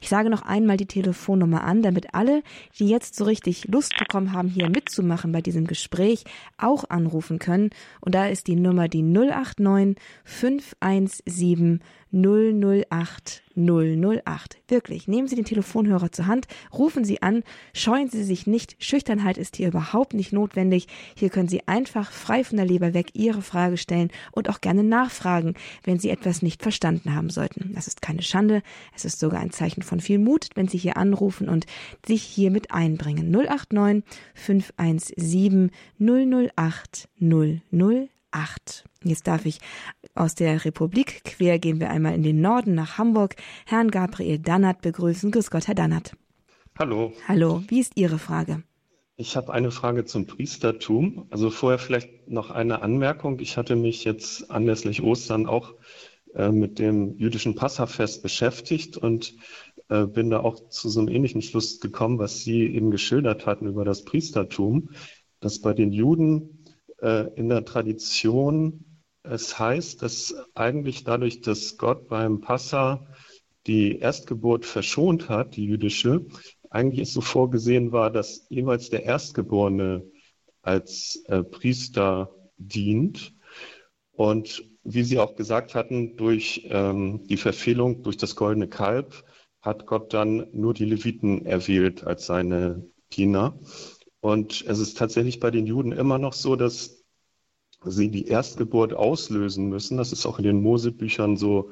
[0.00, 2.42] Ich sage noch einmal die Telefonnummer an, damit alle,
[2.78, 6.24] die jetzt so richtig Lust bekommen haben, hier mitzumachen bei diesem Gespräch,
[6.56, 7.70] auch anrufen können.
[8.00, 11.80] Und da ist die Nummer die 089 517
[12.12, 14.58] 008 008.
[14.68, 17.42] Wirklich, nehmen Sie den Telefonhörer zur Hand, rufen Sie an,
[17.74, 20.86] scheuen Sie sich nicht, Schüchternheit ist hier überhaupt nicht notwendig.
[21.16, 24.84] Hier können Sie einfach frei von der Leber weg Ihre Frage stellen und auch gerne
[24.84, 27.72] nachfragen, wenn Sie etwas nicht verstanden haben sollten.
[27.74, 28.62] Das ist keine Schande,
[28.94, 31.66] es ist sogar ein Zeichen von viel Mut, wenn Sie hier anrufen und
[32.06, 33.30] sich hier mit einbringen.
[33.30, 38.84] 089 517 008 008.
[39.04, 39.60] Jetzt darf ich
[40.18, 43.36] aus der Republik quer gehen wir einmal in den Norden nach Hamburg.
[43.66, 45.30] Herrn Gabriel Dannert begrüßen.
[45.30, 46.16] Grüß Gott, Herr Dannert.
[46.78, 47.12] Hallo.
[47.26, 48.62] Hallo, wie ist Ihre Frage?
[49.16, 51.26] Ich habe eine Frage zum Priestertum.
[51.30, 53.40] Also vorher vielleicht noch eine Anmerkung.
[53.40, 55.74] Ich hatte mich jetzt anlässlich Ostern auch
[56.34, 59.34] äh, mit dem jüdischen Passafest beschäftigt und
[59.88, 63.66] äh, bin da auch zu so einem ähnlichen Schluss gekommen, was Sie eben geschildert hatten
[63.66, 64.90] über das Priestertum,
[65.40, 66.64] dass bei den Juden
[67.00, 68.84] äh, in der Tradition
[69.22, 73.06] es heißt, dass eigentlich dadurch, dass Gott beim Passa
[73.66, 76.26] die Erstgeburt verschont hat, die jüdische,
[76.70, 80.04] eigentlich so vorgesehen war, dass jeweils der Erstgeborene
[80.62, 83.34] als äh, Priester dient.
[84.12, 89.24] Und wie Sie auch gesagt hatten, durch ähm, die Verfehlung durch das goldene Kalb
[89.60, 93.58] hat Gott dann nur die Leviten erwählt als seine Diener.
[94.20, 96.97] Und es ist tatsächlich bei den Juden immer noch so, dass
[97.84, 99.96] sie die Erstgeburt auslösen müssen.
[99.96, 101.70] Das ist auch in den Mosebüchern so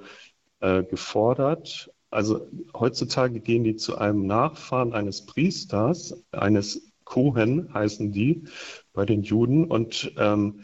[0.60, 1.90] äh, gefordert.
[2.10, 8.44] Also heutzutage gehen die zu einem Nachfahren eines Priesters, eines Kohen heißen die
[8.92, 9.64] bei den Juden.
[9.64, 10.60] Und ähm,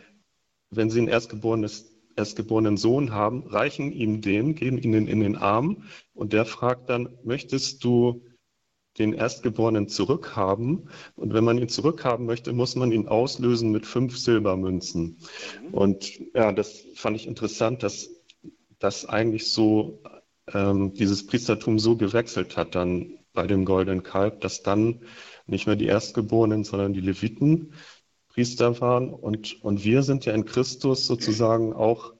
[0.70, 5.84] wenn sie ein erstgeborenes erstgeborenen Sohn haben, reichen ihm den, geben ihn in den Arm
[6.14, 8.22] und der fragt dann, möchtest du
[8.98, 10.88] den Erstgeborenen zurückhaben.
[11.16, 15.18] Und wenn man ihn zurückhaben möchte, muss man ihn auslösen mit fünf Silbermünzen.
[15.62, 15.74] Mhm.
[15.74, 18.10] Und ja, das fand ich interessant, dass
[18.78, 20.02] das eigentlich so
[20.52, 25.00] ähm, dieses Priestertum so gewechselt hat dann bei dem goldenen Kalb, dass dann
[25.46, 27.72] nicht mehr die Erstgeborenen, sondern die Leviten
[28.28, 29.10] Priester waren.
[29.10, 32.12] Und, und wir sind ja in Christus sozusagen auch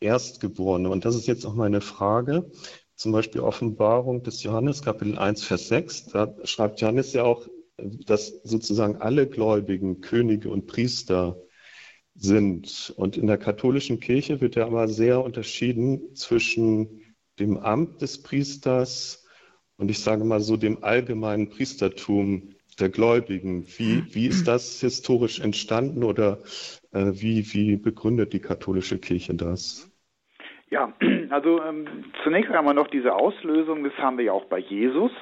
[0.00, 0.90] Erstgeborene.
[0.90, 2.50] Und das ist jetzt auch meine Frage
[2.94, 8.28] zum Beispiel Offenbarung des Johannes, Kapitel 1, Vers 6, da schreibt Johannes ja auch, dass
[8.44, 11.36] sozusagen alle Gläubigen Könige und Priester
[12.14, 12.92] sind.
[12.96, 17.02] Und in der katholischen Kirche wird ja aber sehr unterschieden zwischen
[17.38, 19.24] dem Amt des Priesters
[19.76, 23.66] und ich sage mal so dem allgemeinen Priestertum der Gläubigen.
[23.76, 26.38] Wie, wie ist das historisch entstanden oder
[26.92, 29.90] äh, wie, wie begründet die katholische Kirche das?
[30.70, 30.92] Ja,
[31.30, 31.86] also ähm,
[32.22, 35.12] zunächst einmal noch diese Auslösung, das haben wir ja auch bei Jesus.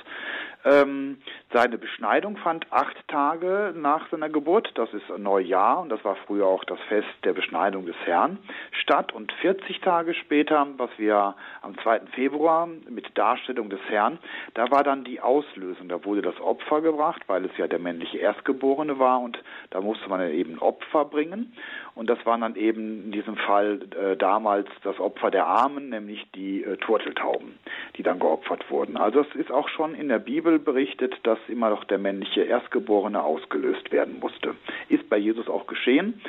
[0.65, 1.19] Ähm,
[1.53, 6.47] seine Beschneidung fand acht Tage nach seiner Geburt, das ist Neujahr und das war früher
[6.47, 8.39] auch das Fest der Beschneidung des Herrn,
[8.73, 12.01] statt und 40 Tage später, was wir am 2.
[12.15, 14.19] Februar mit Darstellung des Herrn,
[14.55, 18.19] da war dann die Auslösung, da wurde das Opfer gebracht, weil es ja der männliche
[18.19, 19.39] Erstgeborene war und
[19.71, 21.53] da musste man eben Opfer bringen
[21.95, 26.27] und das war dann eben in diesem Fall äh, damals das Opfer der Armen, nämlich
[26.35, 27.59] die äh, Turteltauben,
[27.97, 28.97] die dann geopfert wurden.
[28.97, 33.23] Also es ist auch schon in der Bibel berichtet, dass immer noch der männliche Erstgeborene
[33.23, 34.55] ausgelöst werden musste.
[34.89, 36.21] Ist bei Jesus auch geschehen.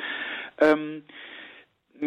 [0.60, 1.02] Ähm,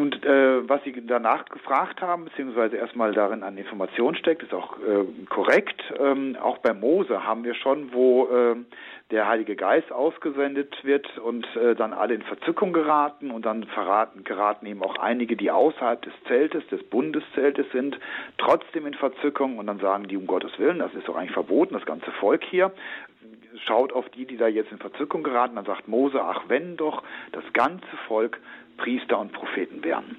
[0.01, 4.77] und äh, was Sie danach gefragt haben, beziehungsweise erstmal darin an Information steckt, ist auch
[4.79, 5.81] äh, korrekt.
[5.99, 8.55] Ähm, auch bei Mose haben wir schon, wo äh,
[9.11, 14.23] der Heilige Geist ausgesendet wird und äh, dann alle in Verzückung geraten und dann verraten,
[14.23, 17.97] geraten eben auch einige, die außerhalb des Zeltes, des Bundeszeltes sind,
[18.37, 21.73] trotzdem in Verzückung und dann sagen die um Gottes Willen, das ist doch eigentlich verboten,
[21.73, 22.73] das ganze Volk hier,
[23.65, 27.03] schaut auf die, die da jetzt in Verzückung geraten, dann sagt Mose, ach wenn doch
[27.31, 28.39] das ganze Volk
[28.77, 30.15] Priester und Propheten wären.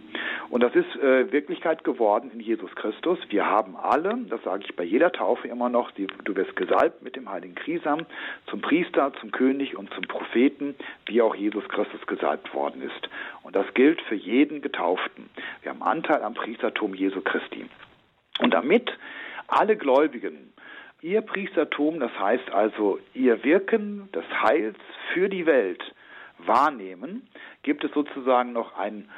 [0.51, 3.19] Und das ist äh, Wirklichkeit geworden in Jesus Christus.
[3.29, 7.03] Wir haben alle, das sage ich bei jeder Taufe immer noch, die, du wirst gesalbt
[7.03, 8.07] mit dem heiligen Krisam
[8.47, 10.75] zum Priester, zum König und zum Propheten,
[11.07, 13.11] wie auch Jesus Christus gesalbt worden ist.
[13.43, 15.29] Und das gilt für jeden Getauften.
[15.63, 17.67] Wir haben Anteil am Priestertum Jesu Christi.
[18.41, 18.91] Und damit
[19.49, 20.53] alle Gläubigen
[21.03, 24.77] ihr Priestertum, das heißt also ihr Wirken des Heils
[25.13, 25.83] für die Welt,
[26.39, 27.29] wahrnehmen,
[27.63, 29.09] gibt es sozusagen noch ein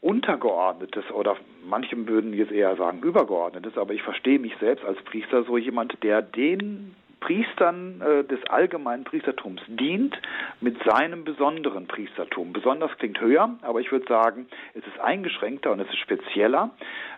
[0.00, 5.44] untergeordnetes oder manche würden jetzt eher sagen übergeordnetes, aber ich verstehe mich selbst als Priester
[5.44, 10.14] so jemand, der den Priestern äh, des allgemeinen Priestertums dient
[10.60, 12.52] mit seinem besonderen Priestertum.
[12.52, 16.72] Besonders klingt höher, aber ich würde sagen, es ist eingeschränkter und es ist spezieller,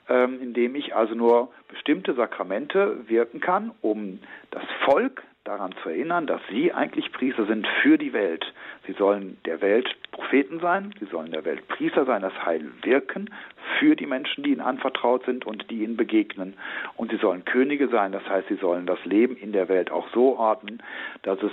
[0.09, 4.20] ähm, indem ich also nur bestimmte Sakramente wirken kann, um
[4.52, 8.52] das Volk daran zu erinnern, dass sie eigentlich Priester sind für die Welt.
[8.87, 13.30] Sie sollen der Welt Propheten sein, sie sollen der Welt Priester sein, das Heil wirken
[13.78, 16.54] für die Menschen, die ihnen anvertraut sind und die ihnen begegnen.
[16.96, 20.09] Und sie sollen Könige sein, das heißt, sie sollen das Leben in der Welt auch
[20.12, 20.82] so ordnen,
[21.22, 21.52] dass es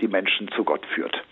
[0.00, 1.22] die Menschen zu Gott führt.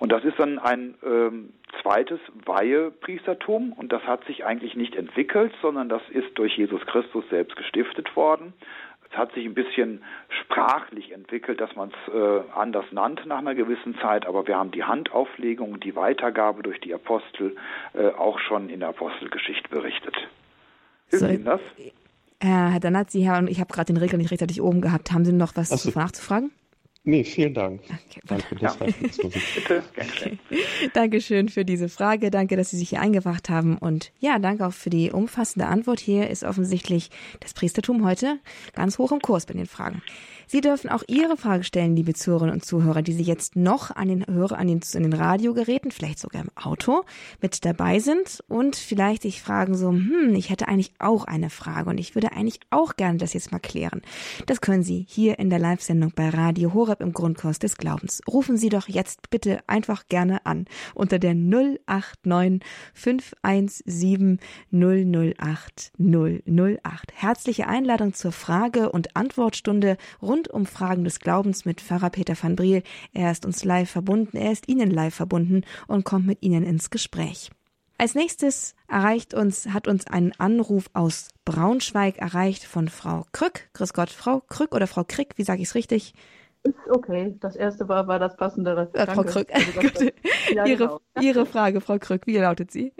[0.00, 1.50] Und das ist dann ein ähm,
[1.82, 7.22] zweites Weihepriestertum und das hat sich eigentlich nicht entwickelt, sondern das ist durch Jesus Christus
[7.28, 8.54] selbst gestiftet worden.
[9.10, 10.04] Es hat sich ein bisschen
[10.42, 14.70] sprachlich entwickelt, dass man es äh, anders nannte nach einer gewissen Zeit, aber wir haben
[14.70, 17.56] die Handauflegung und die Weitergabe durch die Apostel
[17.94, 20.14] äh, auch schon in der Apostelgeschichte berichtet.
[21.08, 21.60] Hilft so, Ihnen das?
[22.42, 25.12] Herr Danazzi, Herr, und ich habe gerade den Regel nicht rechtzeitig oben gehabt.
[25.12, 25.90] Haben Sie noch was so.
[25.98, 26.52] nachzufragen?
[27.10, 27.80] Nee, vielen Dank.
[27.82, 28.86] Okay, Danke, das ja.
[29.56, 30.38] Bitte, okay.
[30.94, 32.30] Dankeschön für diese Frage.
[32.30, 33.76] Danke, dass Sie sich hier eingebracht haben.
[33.78, 35.98] Und ja, danke auch für die umfassende Antwort.
[35.98, 38.38] Hier ist offensichtlich das Priestertum heute
[38.74, 40.02] ganz hoch im Kurs bei den Fragen.
[40.52, 44.08] Sie dürfen auch Ihre Frage stellen, liebe Zuhörerinnen und Zuhörer, die Sie jetzt noch an
[44.08, 47.04] den Hörer, an den, an den Radiogeräten, vielleicht sogar im Auto
[47.40, 51.88] mit dabei sind und vielleicht sich fragen so, hm, ich hätte eigentlich auch eine Frage
[51.90, 54.02] und ich würde eigentlich auch gerne das jetzt mal klären.
[54.46, 58.20] Das können Sie hier in der Live-Sendung bei Radio Horeb im Grundkurs des Glaubens.
[58.26, 62.60] Rufen Sie doch jetzt bitte einfach gerne an unter der 089
[62.94, 64.40] 517
[64.72, 67.12] 008 008.
[67.14, 72.34] Herzliche Einladung zur Frage- und Antwortstunde rund rund um Fragen des Glaubens mit Pfarrer Peter
[72.40, 72.82] van Briel.
[73.12, 76.88] Er ist uns live verbunden, er ist Ihnen live verbunden und kommt mit Ihnen ins
[76.88, 77.50] Gespräch.
[77.98, 83.68] Als nächstes erreicht uns, hat uns ein Anruf aus Braunschweig erreicht von Frau Krück.
[83.74, 86.14] Grüß Gott, Frau Krück oder Frau Krick, wie sage ich es richtig?
[86.62, 87.36] Ist okay.
[87.40, 88.88] Das erste war, war das passendere.
[88.94, 89.48] Äh, Frau Krück.
[90.54, 91.00] Ja, ihre, genau.
[91.20, 92.92] ihre Frage, Frau Krück, wie lautet sie?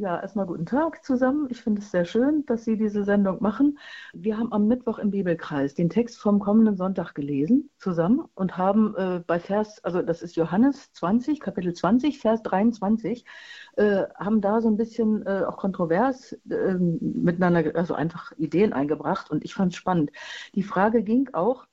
[0.00, 1.48] Ja, erstmal guten Tag zusammen.
[1.50, 3.80] Ich finde es sehr schön, dass Sie diese Sendung machen.
[4.12, 8.94] Wir haben am Mittwoch im Bibelkreis den Text vom kommenden Sonntag gelesen zusammen und haben
[8.94, 13.24] äh, bei Vers, also das ist Johannes 20, Kapitel 20, Vers 23,
[13.76, 19.32] äh, haben da so ein bisschen äh, auch kontrovers äh, miteinander, also einfach Ideen eingebracht
[19.32, 20.12] und ich fand es spannend.
[20.54, 21.66] Die Frage ging auch,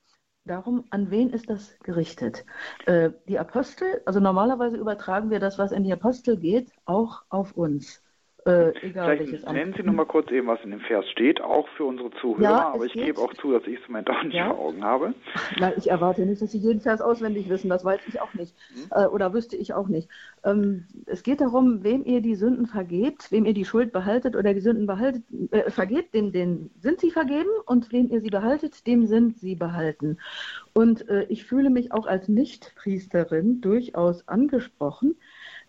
[0.46, 2.44] darum, an wen ist das gerichtet?
[2.88, 7.52] Äh, die Apostel, also normalerweise übertragen wir das, was in die Apostel geht, auch auf
[7.56, 8.02] uns.
[8.48, 11.68] Äh, egal Vielleicht nennen Sie noch mal kurz eben, was in dem Vers steht, auch
[11.70, 14.24] für unsere Zuhörer, ja, aber ich gebe auch zu, dass ich es im Moment auch
[14.24, 14.54] nicht ja.
[14.54, 15.16] vor Augen habe.
[15.60, 18.54] Nein, ich erwarte nicht, dass Sie jeden Vers auswendig wissen, das weiß ich auch nicht.
[18.76, 18.92] Mhm.
[18.92, 20.10] Äh, oder wüsste ich auch nicht.
[20.44, 24.54] Ähm, es geht darum, wem ihr die Sünden vergebt, wem ihr die Schuld behaltet oder
[24.54, 28.86] die Sünden behaltet, äh, vergebt, dem, dem sind sie vergeben und wem ihr sie behaltet,
[28.86, 30.20] dem sind sie behalten.
[30.74, 35.16] Und äh, ich fühle mich auch als Nichtpriesterin durchaus angesprochen,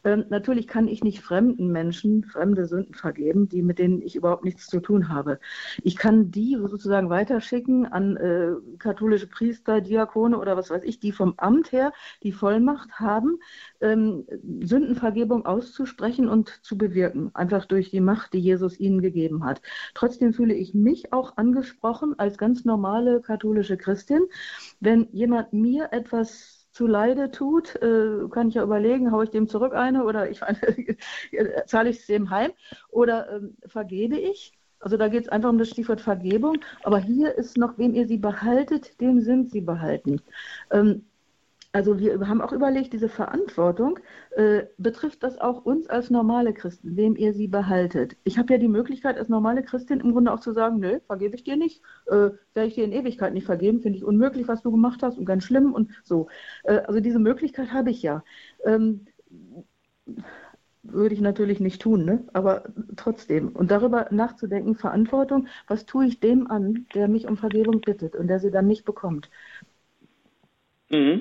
[0.07, 4.45] ähm, natürlich kann ich nicht fremden Menschen fremde Sünden vergeben, die mit denen ich überhaupt
[4.45, 5.41] nichts zu tun habe.
[5.83, 11.11] Ich kann die sozusagen weiterschicken an äh, katholische Priester, Diakone oder was weiß ich, die
[11.11, 11.93] vom Amt her
[12.23, 13.41] die Vollmacht haben,
[13.81, 14.25] ähm,
[14.63, 19.61] Sündenvergebung auszusprechen und zu bewirken, einfach durch die Macht, die Jesus ihnen gegeben hat.
[19.95, 24.21] Trotzdem fühle ich mich auch angesprochen als ganz normale katholische Christin,
[24.79, 29.49] wenn jemand mir etwas zu Leide tut, äh, kann ich ja überlegen, haue ich dem
[29.49, 30.41] zurück eine oder ich
[31.67, 32.53] zahle ich es dem heim
[32.91, 34.53] oder ähm, vergebe ich.
[34.79, 36.59] Also da geht es einfach um das Stichwort Vergebung.
[36.83, 40.21] Aber hier ist noch, wem ihr sie behaltet, dem sind sie behalten.
[40.71, 41.07] Ähm,
[41.77, 43.99] also wir haben auch überlegt, diese Verantwortung,
[44.31, 48.17] äh, betrifft das auch uns als normale Christen, wem ihr sie behaltet.
[48.25, 51.37] Ich habe ja die Möglichkeit als normale Christin im Grunde auch zu sagen, nö, vergebe
[51.37, 54.63] ich dir nicht, äh, werde ich dir in Ewigkeit nicht vergeben, finde ich unmöglich, was
[54.63, 56.29] du gemacht hast und ganz schlimm und so.
[56.65, 58.25] Äh, also diese Möglichkeit habe ich ja.
[58.65, 59.05] Ähm,
[60.83, 62.25] würde ich natürlich nicht tun, ne?
[62.33, 62.65] aber
[62.97, 63.51] trotzdem.
[63.51, 68.29] Und darüber nachzudenken, Verantwortung, was tue ich dem an, der mich um Vergebung bittet und
[68.29, 69.29] der sie dann nicht bekommt.
[70.89, 71.21] Mhm.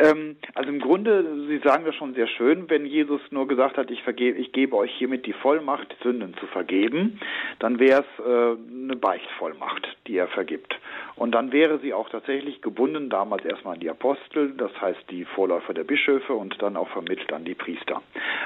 [0.00, 3.90] Ähm, also im Grunde, Sie sagen das schon sehr schön, wenn Jesus nur gesagt hat,
[3.90, 7.20] ich, vergebe, ich gebe euch hiermit die Vollmacht, Sünden zu vergeben,
[7.58, 10.74] dann wäre es äh, eine Beichtvollmacht, die er vergibt.
[11.16, 15.26] Und dann wäre sie auch tatsächlich gebunden, damals erstmal an die Apostel, das heißt die
[15.26, 18.00] Vorläufer der Bischöfe und dann auch vermittelt an die Priester.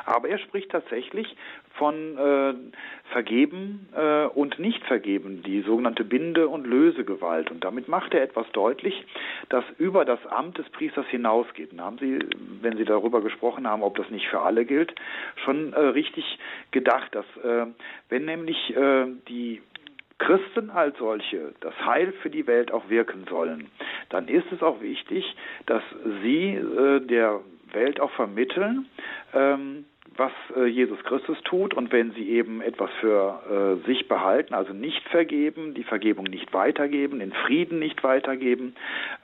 [0.06, 1.36] Aber er spricht tatsächlich
[1.74, 2.54] von äh,
[3.12, 7.50] Vergeben äh, und Nicht-Vergeben, die sogenannte Binde- und Lösegewalt.
[7.50, 9.04] Und damit macht er etwas deutlich,
[9.48, 11.72] das über das Amt des Priesters hinausgeht.
[11.72, 12.18] Und haben Sie,
[12.60, 14.94] wenn Sie darüber gesprochen haben, ob das nicht für alle gilt,
[15.44, 16.24] schon äh, richtig
[16.70, 17.66] gedacht, dass äh,
[18.08, 19.60] wenn nämlich äh, die
[20.18, 23.68] Christen als solche das Heil für die Welt auch wirken sollen,
[24.10, 25.82] dann ist es auch wichtig, dass
[26.22, 27.40] sie äh, der
[27.72, 28.87] Welt auch vermitteln,
[29.34, 29.84] ähm,
[30.16, 31.74] was äh, Jesus Christus tut.
[31.74, 36.52] Und wenn sie eben etwas für äh, sich behalten, also nicht vergeben, die Vergebung nicht
[36.52, 38.74] weitergeben, den Frieden nicht weitergeben,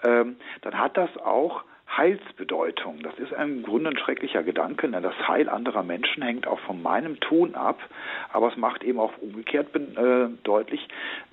[0.02, 1.64] ähm, dann hat das auch
[1.97, 3.01] Heilsbedeutung.
[3.03, 4.88] Das ist im Grunde ein schrecklicher Gedanke.
[4.88, 7.80] Denn das Heil anderer Menschen hängt auch von meinem Tun ab.
[8.32, 10.86] Aber es macht eben auch umgekehrt äh, deutlich,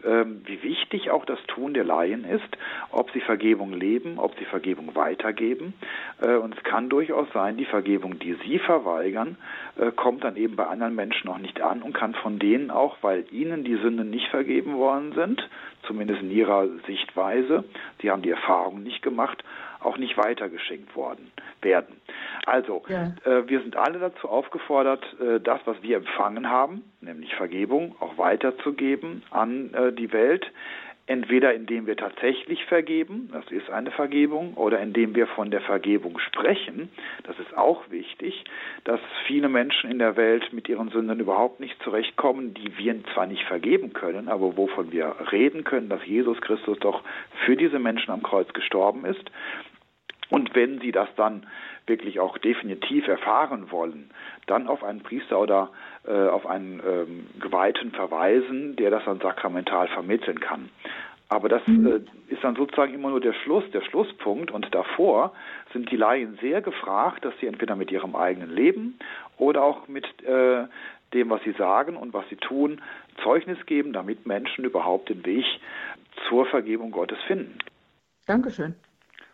[0.04, 2.58] äh, wie wichtig auch das Tun der Laien ist,
[2.92, 5.74] ob sie Vergebung leben, ob sie Vergebung weitergeben.
[6.22, 9.38] Äh, und es kann durchaus sein, die Vergebung, die sie verweigern,
[9.78, 12.98] äh, kommt dann eben bei anderen Menschen noch nicht an und kann von denen auch,
[13.02, 15.48] weil ihnen die Sünden nicht vergeben worden sind,
[15.84, 17.64] zumindest in ihrer Sichtweise,
[18.02, 19.44] sie haben die Erfahrung nicht gemacht,
[19.80, 22.02] auch nicht weitergeschenkt worden werden.
[22.46, 23.14] Also, ja.
[23.26, 28.18] äh, wir sind alle dazu aufgefordert, äh, das, was wir empfangen haben, nämlich Vergebung, auch
[28.18, 30.46] weiterzugeben an äh, die Welt
[31.08, 36.20] entweder indem wir tatsächlich vergeben, das ist eine Vergebung, oder indem wir von der Vergebung
[36.20, 36.90] sprechen,
[37.24, 38.44] das ist auch wichtig,
[38.84, 43.26] dass viele Menschen in der Welt mit ihren Sünden überhaupt nicht zurechtkommen, die wir zwar
[43.26, 47.04] nicht vergeben können, aber wovon wir reden können, dass Jesus Christus doch
[47.46, 49.32] für diese Menschen am Kreuz gestorben ist.
[50.30, 51.48] Und wenn sie das dann
[51.88, 54.10] wirklich auch definitiv erfahren wollen,
[54.46, 55.70] dann auf einen Priester oder
[56.06, 60.70] äh, auf einen ähm, Geweihten verweisen, der das dann sakramental vermitteln kann.
[61.30, 61.88] Aber das mhm.
[61.88, 64.52] äh, ist dann sozusagen immer nur der Schluss, der Schlusspunkt.
[64.52, 65.34] Und davor
[65.74, 68.98] sind die Laien sehr gefragt, dass sie entweder mit ihrem eigenen Leben
[69.38, 70.66] oder auch mit äh,
[71.14, 72.82] dem, was sie sagen und was sie tun,
[73.24, 75.46] Zeugnis geben, damit Menschen überhaupt den Weg
[76.28, 77.58] zur Vergebung Gottes finden.
[78.26, 78.76] Dankeschön.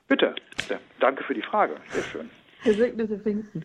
[0.08, 0.36] Bitte.
[1.00, 1.76] Danke für die Frage.
[1.90, 2.30] Sehr schön.
[2.64, 3.64] Gesegnete Pfingsten.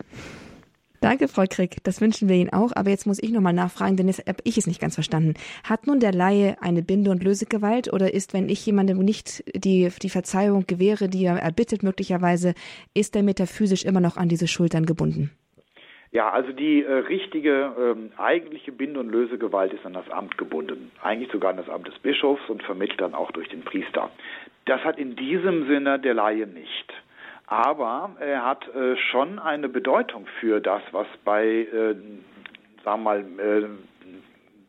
[1.00, 1.76] Danke, Frau Krick.
[1.84, 2.72] Das wünschen wir Ihnen auch.
[2.74, 5.34] Aber jetzt muss ich nochmal nachfragen, denn jetzt habe ich es nicht ganz verstanden.
[5.62, 9.90] Hat nun der Laie eine Binde- und Lösegewalt oder ist, wenn ich jemandem nicht die,
[10.02, 12.54] die Verzeihung gewähre, die er erbittet möglicherweise,
[12.94, 15.30] ist er metaphysisch immer noch an diese Schultern gebunden?
[16.10, 20.90] Ja, also die äh, richtige ähm, eigentliche Binde- und Lösegewalt ist an das Amt gebunden.
[21.02, 24.10] Eigentlich sogar an das Amt des Bischofs und vermittelt dann auch durch den Priester.
[24.64, 26.92] Das hat in diesem Sinne der Laie nicht
[27.48, 31.94] aber er hat äh, schon eine Bedeutung für das, was bei, äh,
[32.84, 33.66] sagen wir mal, äh,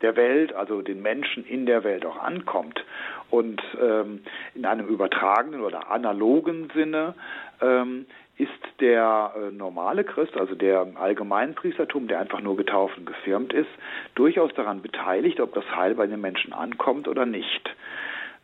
[0.01, 2.83] der Welt, also den Menschen in der Welt auch ankommt.
[3.29, 4.21] Und ähm,
[4.55, 7.15] in einem übertragenen oder analogen Sinne
[7.61, 8.05] ähm,
[8.37, 13.69] ist der äh, normale Christ, also der Allgemeinpriestertum, der einfach nur getauft und gefirmt ist,
[14.15, 17.69] durchaus daran beteiligt, ob das Heil bei den Menschen ankommt oder nicht.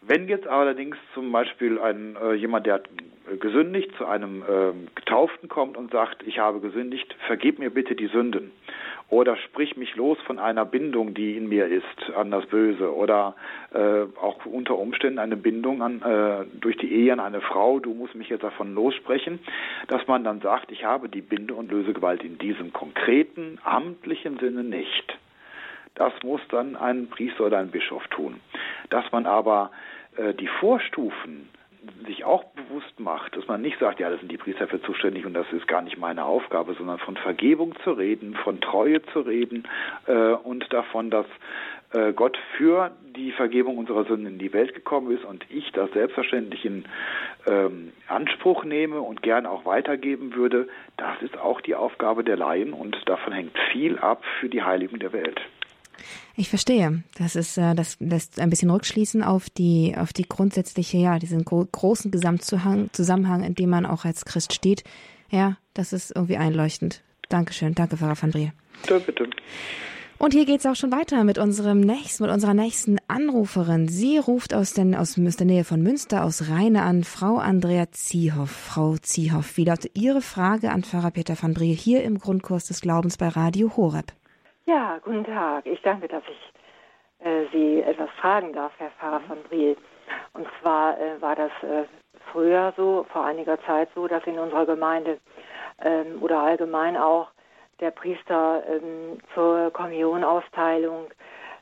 [0.08, 2.90] Wenn jetzt allerdings zum Beispiel ein äh, jemand, der hat
[3.32, 7.96] äh, gesündigt, zu einem äh, Getauften kommt und sagt, ich habe gesündigt, vergib mir bitte
[7.96, 8.52] die Sünden.
[9.10, 12.94] Oder sprich mich los von einer Bindung, die in mir ist, an das Böse.
[12.94, 13.36] Oder
[13.74, 17.94] äh, auch unter Umständen eine Bindung an, äh, durch die Ehe an eine Frau, du
[17.94, 19.40] musst mich jetzt davon lossprechen,
[19.88, 24.64] dass man dann sagt, ich habe die Binde- und Lösegewalt in diesem konkreten, amtlichen Sinne
[24.64, 25.18] nicht.
[25.96, 28.42] Das muss dann ein Priester oder ein Bischof tun.
[28.90, 29.72] Dass man aber
[30.40, 31.50] die Vorstufen
[32.08, 35.26] sich auch bewusst macht, dass man nicht sagt, ja, das sind die Priester für zuständig
[35.26, 39.22] und das ist gar nicht meine Aufgabe, sondern von Vergebung zu reden, von Treue zu
[39.22, 39.68] reden
[40.08, 41.26] äh, und davon, dass
[41.94, 45.92] äh, Gott für die Vergebung unserer Sünden in die Welt gekommen ist und ich das
[45.92, 46.86] selbstverständlich in
[47.48, 52.74] ähm, Anspruch nehme und gern auch weitergeben würde, das ist auch die Aufgabe der Laien
[52.74, 55.40] und davon hängt viel ab für die Heiligung der Welt.
[56.36, 57.04] Ich verstehe.
[57.18, 61.46] Das ist, äh, das lässt ein bisschen rückschließen auf die, auf die grundsätzliche, ja, diesen
[61.46, 64.84] großen Gesamtzusammenhang, in dem man auch als Christ steht.
[65.30, 67.04] Ja, das ist irgendwie einleuchtend.
[67.30, 67.74] Dankeschön.
[67.76, 68.52] Danke, Pfarrer van Brie.
[68.82, 69.30] Bitte, bitte.
[70.18, 73.90] Und hier geht's auch schon weiter mit unserem nächsten, mit unserer nächsten Anruferin.
[73.90, 78.50] Sie ruft aus, den, aus der Nähe von Münster aus Rheine an, Frau Andrea Ziehoff.
[78.50, 82.80] Frau Ziehoff, wie lautet Ihre Frage an Pfarrer Peter van Brie hier im Grundkurs des
[82.80, 84.14] Glaubens bei Radio Horeb?
[84.68, 85.68] Ja, guten Tag.
[85.68, 89.78] Ich danke, dass ich äh, Sie etwas fragen darf, Herr Pfarrer von Briel.
[90.34, 91.84] Und zwar äh, war das äh,
[92.32, 95.20] früher so, vor einiger Zeit so, dass in unserer Gemeinde
[95.84, 97.28] ähm, oder allgemein auch
[97.80, 101.12] der Priester ähm, zur Kommunionausteilung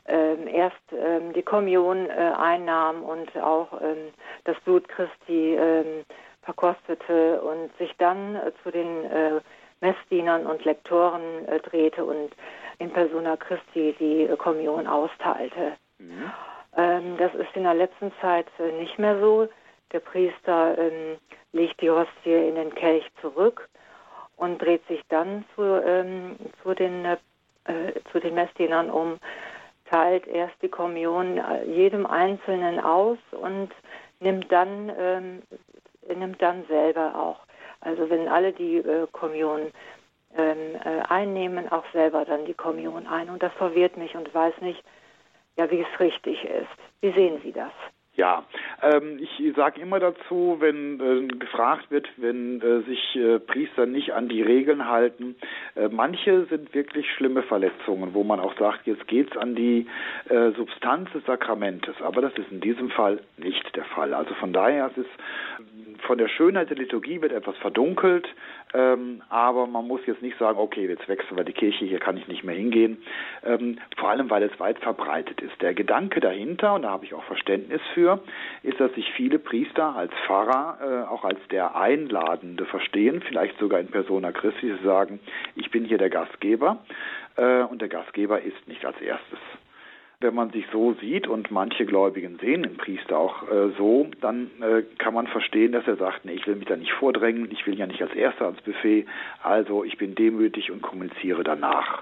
[0.06, 4.14] ähm, erst ähm, die Kommunion äh, einnahm und auch ähm,
[4.46, 6.06] das Blut Christi ähm,
[6.44, 9.42] verkostete und sich dann äh, zu den äh,
[9.84, 12.32] Messdienern und Lektoren äh, drehte und
[12.80, 15.74] in persona Christi die äh, Kommunion austeilte.
[16.00, 16.32] Mhm.
[16.76, 19.48] Ähm, das ist in der letzten Zeit äh, nicht mehr so.
[19.92, 21.18] Der Priester ähm,
[21.52, 23.70] legt die Hostie in den Kelch zurück
[24.38, 27.18] und dreht sich dann zu, ähm, zu, den, äh,
[28.12, 29.20] zu den Messdienern um,
[29.92, 33.70] teilt erst die Kommunion äh, jedem Einzelnen aus und
[34.20, 35.42] nimmt dann, ähm,
[36.16, 37.40] nimmt dann selber auch.
[37.84, 39.72] Also wenn alle die äh, Kommunion
[40.36, 43.30] ähm, äh, einnehmen, auch selber dann die Kommunion ein.
[43.30, 44.84] Und das verwirrt mich und weiß nicht,
[45.58, 46.70] ja, wie es richtig ist.
[47.02, 47.72] Wie sehen Sie das?
[48.16, 48.46] Ja,
[48.84, 54.14] ähm, ich sage immer dazu, wenn äh, gefragt wird, wenn äh, sich äh, Priester nicht
[54.14, 55.36] an die Regeln halten,
[55.76, 59.88] äh, manche sind wirklich schlimme Verletzungen, wo man auch sagt, jetzt geht's an die
[60.30, 61.96] äh, Substanz des Sakramentes.
[62.04, 64.14] Aber das ist in diesem Fall nicht der Fall.
[64.14, 65.08] Also von daher ist es
[66.02, 68.28] von der Schönheit der Liturgie wird etwas verdunkelt,
[68.74, 72.18] ähm, aber man muss jetzt nicht sagen, okay, jetzt wechseln wir die Kirche, hier kann
[72.18, 73.04] ich nicht mehr hingehen.
[73.44, 75.62] Ähm, vor allem, weil es weit verbreitet ist.
[75.62, 78.20] Der Gedanke dahinter, und da habe ich auch Verständnis für,
[78.64, 83.80] ist, dass sich viele Priester als Pfarrer äh, auch als der Einladende verstehen, vielleicht sogar
[83.80, 85.20] in Persona Christi sagen,
[85.56, 86.84] ich bin hier der Gastgeber
[87.36, 89.40] äh, und der Gastgeber ist nicht als erstes
[90.24, 94.50] wenn man sich so sieht und manche Gläubigen sehen den Priester auch äh, so, dann
[94.62, 97.68] äh, kann man verstehen, dass er sagt, nee, ich will mich da nicht vordrängen, ich
[97.68, 99.06] will ja nicht als Erster ans Buffet,
[99.44, 102.02] also ich bin demütig und kommuniziere danach.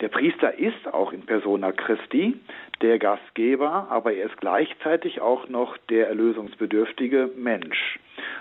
[0.00, 2.36] Der Priester ist auch in persona Christi
[2.82, 7.98] der Gastgeber, aber er ist gleichzeitig auch noch der erlösungsbedürftige Mensch.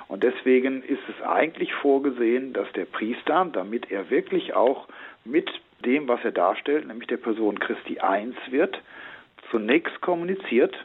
[0.07, 4.87] Und deswegen ist es eigentlich vorgesehen, dass der Priester, damit er wirklich auch
[5.25, 5.49] mit
[5.85, 8.81] dem, was er darstellt, nämlich der Person Christi eins wird,
[9.51, 10.75] zunächst kommuniziert,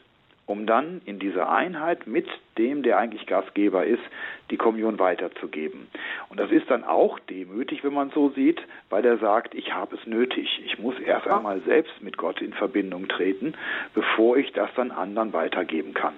[0.47, 2.27] um dann in dieser Einheit mit
[2.59, 4.03] dem, der eigentlich Gastgeber ist,
[4.51, 5.87] die Kommunion weiterzugeben.
[6.29, 9.97] Und das ist dann auch demütig, wenn man so sieht, weil er sagt, ich habe
[9.97, 10.61] es nötig.
[10.67, 13.55] Ich muss erst einmal selbst mit Gott in Verbindung treten,
[13.95, 16.15] bevor ich das dann anderen weitergeben kann.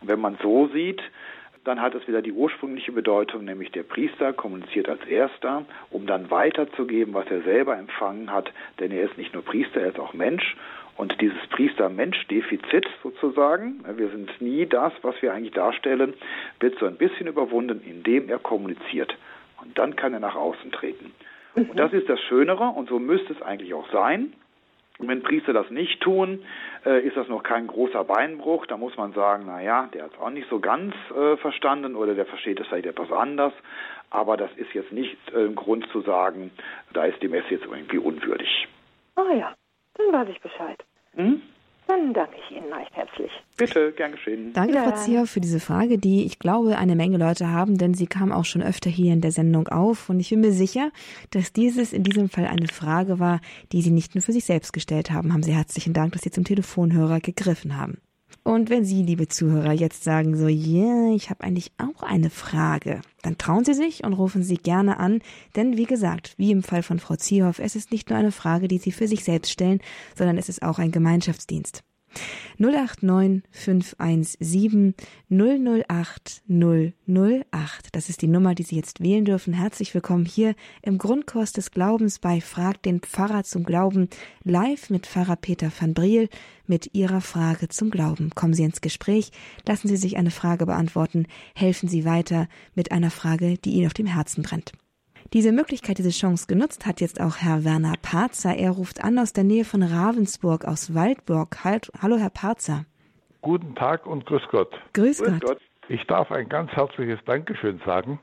[0.00, 1.00] Und wenn man so sieht,
[1.64, 6.30] dann hat es wieder die ursprüngliche Bedeutung, nämlich der Priester kommuniziert als Erster, um dann
[6.30, 10.14] weiterzugeben, was er selber empfangen hat, denn er ist nicht nur Priester, er ist auch
[10.14, 10.56] Mensch.
[10.96, 16.14] Und dieses Priester-Mensch-Defizit sozusagen, wir sind nie das, was wir eigentlich darstellen,
[16.60, 19.16] wird so ein bisschen überwunden, indem er kommuniziert.
[19.62, 21.12] Und dann kann er nach außen treten.
[21.54, 24.34] Und das ist das Schönere und so müsste es eigentlich auch sein.
[25.00, 26.44] Und wenn Priester das nicht tun,
[26.84, 28.66] äh, ist das noch kein großer Beinbruch.
[28.66, 31.96] Da muss man sagen, na ja, der hat es auch nicht so ganz äh, verstanden
[31.96, 33.54] oder der versteht es vielleicht etwas anders.
[34.10, 36.50] Aber das ist jetzt nicht äh, ein Grund zu sagen,
[36.92, 38.68] da ist die Messe jetzt irgendwie unwürdig.
[39.16, 39.54] Ah ja,
[39.94, 40.84] dann weiß ich Bescheid.
[41.14, 41.40] Hm?
[41.90, 43.32] Dann danke ich Ihnen recht herzlich.
[43.56, 44.52] Bitte, gern geschehen.
[44.52, 44.84] Danke, ja.
[44.84, 48.30] Frau Zier, für diese Frage, die ich glaube, eine Menge Leute haben, denn sie kam
[48.30, 50.08] auch schon öfter hier in der Sendung auf.
[50.08, 50.92] Und ich bin mir sicher,
[51.30, 53.40] dass dieses in diesem Fall eine Frage war,
[53.72, 55.32] die Sie nicht nur für sich selbst gestellt haben.
[55.32, 57.98] Haben Sie herzlichen Dank, dass Sie zum Telefonhörer gegriffen haben.
[58.42, 63.02] Und wenn Sie, liebe Zuhörer, jetzt sagen so, yeah, ich habe eigentlich auch eine Frage,
[63.22, 65.20] dann trauen Sie sich und rufen Sie gerne an,
[65.56, 68.66] denn wie gesagt, wie im Fall von Frau Ziehoff, es ist nicht nur eine Frage,
[68.66, 69.80] die Sie für sich selbst stellen,
[70.16, 71.82] sondern es ist auch ein Gemeinschaftsdienst.
[72.58, 74.94] 089 517
[75.30, 77.88] 008 008.
[77.92, 79.54] Das ist die Nummer, die Sie jetzt wählen dürfen.
[79.54, 84.08] Herzlich willkommen hier im Grundkurs des Glaubens bei Frag den Pfarrer zum Glauben,
[84.44, 86.28] live mit Pfarrer Peter van Briel
[86.66, 88.30] mit Ihrer Frage zum Glauben.
[88.34, 89.30] Kommen Sie ins Gespräch,
[89.66, 93.94] lassen Sie sich eine Frage beantworten, helfen Sie weiter mit einer Frage, die Ihnen auf
[93.94, 94.72] dem Herzen brennt.
[95.32, 98.56] Diese Möglichkeit, diese Chance genutzt hat jetzt auch Herr Werner Parzer.
[98.56, 101.64] Er ruft an aus der Nähe von Ravensburg aus Waldburg.
[101.64, 102.84] Halt, hallo, Herr Parzer.
[103.42, 104.72] Guten Tag und grüß Gott.
[104.92, 105.40] Grüß, grüß Gott.
[105.40, 105.60] Gott.
[105.88, 108.20] Ich darf ein ganz herzliches Dankeschön sagen,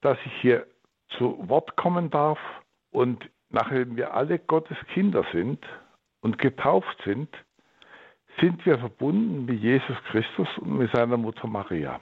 [0.00, 0.66] dass ich hier
[1.18, 2.38] zu Wort kommen darf
[2.90, 5.64] und nachdem wir alle Gottes Kinder sind
[6.20, 7.28] und getauft sind,
[8.40, 12.00] sind wir verbunden mit Jesus Christus und mit seiner Mutter Maria.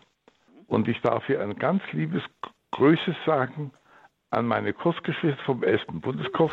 [0.66, 2.22] Und ich darf hier ein ganz liebes
[2.72, 3.72] Grüße sagen
[4.30, 5.86] an meine Kursgeschwister vom 11.
[5.88, 6.52] Bundeskurs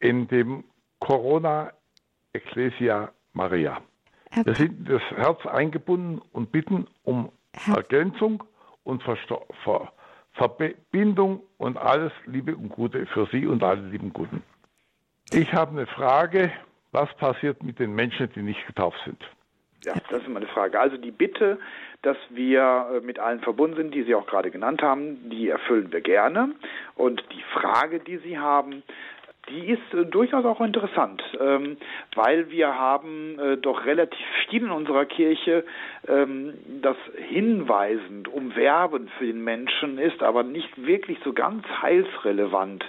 [0.00, 0.64] in dem
[0.98, 1.72] Corona
[2.32, 3.80] Ecclesia Maria.
[4.44, 7.30] Wir sind das Herz eingebunden und bitten um
[7.74, 8.42] Ergänzung
[8.84, 9.16] und Ver
[9.64, 9.92] Ver
[10.32, 14.42] Verbindung und alles Liebe und Gute für Sie und alle lieben Guten.
[15.32, 16.52] Ich habe eine Frage,
[16.92, 19.22] was passiert mit den Menschen, die nicht getauft sind?
[19.86, 20.80] Ja, das ist meine Frage.
[20.80, 21.58] Also die Bitte,
[22.02, 25.92] dass wir äh, mit allen verbunden sind, die Sie auch gerade genannt haben, die erfüllen
[25.92, 26.50] wir gerne.
[26.96, 28.82] Und die Frage, die Sie haben,
[29.48, 31.76] die ist äh, durchaus auch interessant, ähm,
[32.14, 35.64] weil wir haben äh, doch relativ viel in unserer Kirche,
[36.08, 36.96] ähm, das
[37.28, 42.84] hinweisend, umwerbend für den Menschen ist, aber nicht wirklich so ganz heilsrelevant.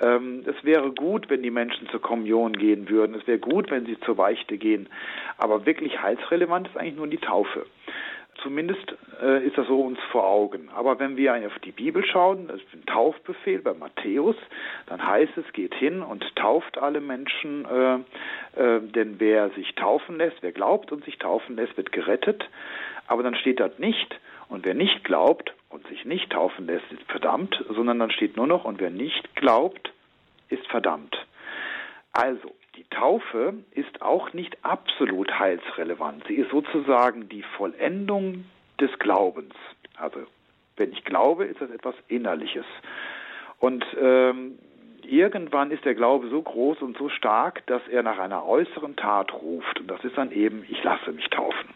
[0.00, 3.86] Ähm, es wäre gut, wenn die Menschen zur Kommunion gehen würden, es wäre gut, wenn
[3.86, 4.88] sie zur Beichte gehen,
[5.38, 7.66] aber wirklich heilsrelevant ist eigentlich nur die Taufe.
[8.44, 10.68] Zumindest äh, ist das so uns vor Augen.
[10.68, 14.36] Aber wenn wir auf die Bibel schauen, das ist ein Taufbefehl bei Matthäus,
[14.86, 17.94] dann heißt es, geht hin und tauft alle Menschen, äh,
[18.60, 22.44] äh, denn wer sich taufen lässt, wer glaubt und sich taufen lässt, wird gerettet.
[23.06, 24.20] Aber dann steht dort nicht,
[24.50, 28.46] und wer nicht glaubt und sich nicht taufen lässt, ist verdammt, sondern dann steht nur
[28.46, 29.90] noch, und wer nicht glaubt,
[30.50, 31.16] ist verdammt.
[32.12, 36.24] Also, die Taufe ist auch nicht absolut heilsrelevant.
[36.26, 38.44] Sie ist sozusagen die Vollendung
[38.80, 39.54] des Glaubens.
[39.96, 40.20] Also
[40.76, 42.66] wenn ich glaube, ist das etwas Innerliches.
[43.60, 44.58] Und ähm,
[45.02, 49.32] irgendwann ist der Glaube so groß und so stark, dass er nach einer äußeren Tat
[49.32, 49.80] ruft.
[49.80, 51.70] Und das ist dann eben, ich lasse mich taufen.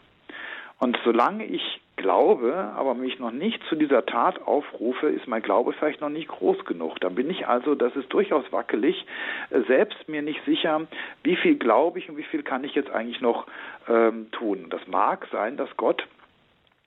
[0.79, 5.75] Und solange ich glaube, aber mich noch nicht zu dieser Tat aufrufe, ist mein Glaube
[5.75, 6.99] vielleicht noch nicht groß genug.
[7.01, 9.05] Dann bin ich also, das ist durchaus wackelig,
[9.51, 10.87] äh, selbst mir nicht sicher,
[11.23, 13.47] wie viel glaube ich und wie viel kann ich jetzt eigentlich noch
[13.89, 14.69] ähm, tun.
[14.71, 16.07] Das mag sein, dass Gott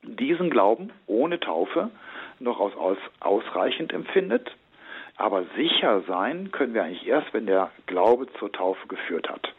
[0.01, 1.91] diesen Glauben ohne Taufe
[2.39, 4.49] noch als aus, ausreichend empfindet,
[5.17, 9.53] aber sicher sein können wir eigentlich erst, wenn der Glaube zur Taufe geführt hat.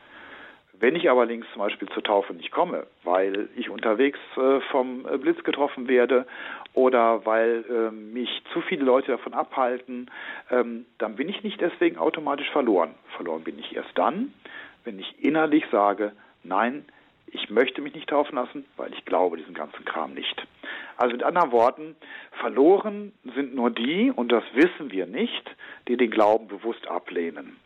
[0.83, 5.07] Wenn ich aber links zum Beispiel zur Taufe nicht komme, weil ich unterwegs äh, vom
[5.07, 6.27] äh, Blitz getroffen werde
[6.75, 10.11] oder weil äh, mich zu viele Leute davon abhalten,
[10.51, 12.97] ähm, dann bin ich nicht deswegen automatisch verloren.
[13.17, 14.35] Verloren bin ich erst dann,
[14.83, 16.11] wenn ich innerlich sage,
[16.43, 16.85] nein,
[17.29, 20.49] ich möchte mich nicht taufen lassen, weil ich glaube diesen ganzen Kram nicht.
[20.97, 21.95] Also mit anderen Worten,
[22.41, 25.49] verloren sind nur die, und das wissen wir nicht,
[25.87, 27.57] die den Glauben bewusst ablehnen.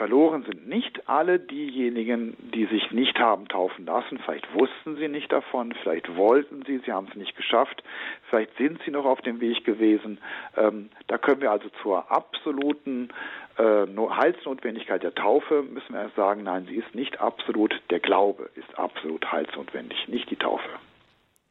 [0.00, 4.18] Verloren sind nicht alle diejenigen, die sich nicht haben taufen lassen.
[4.24, 7.82] Vielleicht wussten sie nicht davon, vielleicht wollten sie, sie haben es nicht geschafft,
[8.30, 10.16] vielleicht sind sie noch auf dem Weg gewesen.
[10.56, 13.10] Ähm, da können wir also zur absoluten
[13.58, 18.48] äh, Heilsnotwendigkeit der Taufe, müssen wir erst sagen, nein, sie ist nicht absolut, der Glaube
[18.54, 20.70] ist absolut heilsnotwendig, nicht die Taufe.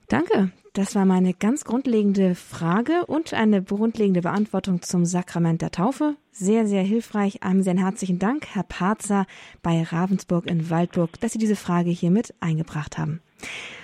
[0.09, 0.51] Danke.
[0.73, 6.15] Das war meine ganz grundlegende Frage und eine grundlegende Beantwortung zum Sakrament der Taufe.
[6.31, 7.43] Sehr, sehr hilfreich.
[7.43, 9.25] Einem sehr herzlichen Dank, Herr Parzer
[9.61, 13.21] bei Ravensburg in Waldburg, dass Sie diese Frage hier mit eingebracht haben.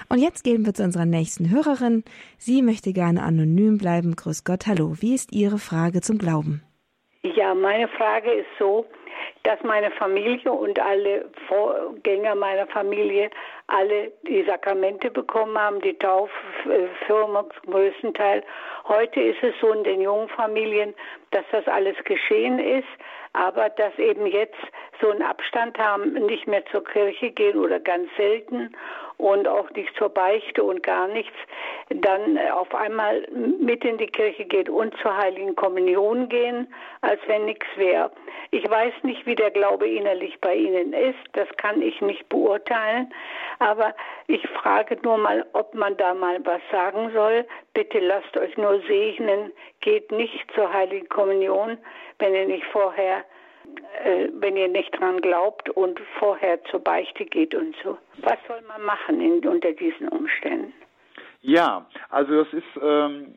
[0.10, 2.04] Und jetzt gehen wir zu unserer nächsten Hörerin.
[2.38, 4.16] Sie möchte gerne anonym bleiben.
[4.16, 4.96] Grüß Gott, hallo.
[5.00, 6.64] Wie ist Ihre Frage zum Glauben?
[7.24, 8.86] Ja, meine Frage ist so,
[9.44, 13.30] dass meine Familie und alle Vorgänger meiner Familie
[13.68, 18.44] alle die Sakramente bekommen haben, die Tauffirma zum größten Teil.
[18.88, 20.94] Heute ist es so in den jungen Familien,
[21.32, 22.88] dass das alles geschehen ist,
[23.34, 24.56] aber dass eben jetzt
[25.02, 28.76] so einen Abstand haben, nicht mehr zur Kirche gehen oder ganz selten
[29.18, 31.36] und auch nicht zur Beichte und gar nichts,
[31.90, 33.28] dann auf einmal
[33.60, 38.12] mit in die Kirche gehen und zur Heiligen Kommunion gehen, als wenn nichts wäre.
[38.52, 43.14] Ich weiß nicht, wie der Glaube innerlich bei Ihnen ist, das kann ich nicht beurteilen,
[43.60, 43.94] aber
[44.28, 47.46] ich frage nur mal, ob man da mal was sagen soll.
[47.74, 49.52] Bitte lasst euch nur segnen,
[49.82, 51.78] geht nicht zur Heiligen Kommunion,
[52.20, 53.24] wenn ihr nicht vorher
[54.40, 57.98] wenn ihr nicht dran glaubt und vorher zur Beichte geht und so.
[58.18, 60.74] Was soll man machen in, unter diesen Umständen?
[61.42, 63.36] Ja, also das ist ähm,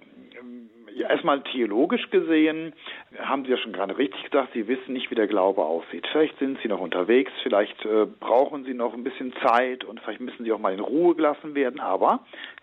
[0.94, 2.72] ja, erstmal theologisch gesehen,
[3.18, 6.06] haben Sie ja schon gerade richtig gesagt, Sie wissen nicht, wie der Glaube aussieht.
[6.10, 10.20] Vielleicht sind Sie noch unterwegs, vielleicht äh, brauchen Sie noch ein bisschen Zeit und vielleicht
[10.20, 12.20] müssen Sie auch mal in Ruhe gelassen werden, aber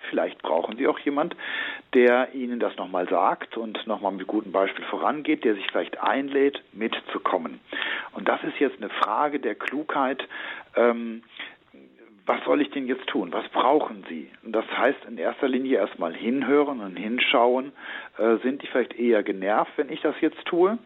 [0.10, 1.36] vielleicht brauchen Sie auch jemand,
[1.94, 6.62] der Ihnen das nochmal sagt und nochmal mit gutem Beispiel vorangeht, der sich vielleicht einlädt,
[6.74, 7.60] mitzukommen.
[8.14, 10.28] Und das ist jetzt eine Frage der Klugheit.
[10.76, 11.24] Ähm,
[12.26, 13.32] was soll ich denn jetzt tun?
[13.32, 14.30] Was brauchen Sie?
[14.44, 17.72] Und das heißt in erster Linie erstmal hinhören und hinschauen.
[18.18, 20.80] Äh, sind die vielleicht eher genervt, wenn ich das jetzt tue?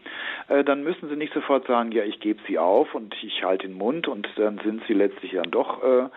[0.48, 3.66] Äh, dann müssen Sie nicht sofort sagen, ja, ich gebe Sie auf und ich halte
[3.66, 6.08] den Mund und dann sind Sie letztlich dann doch äh,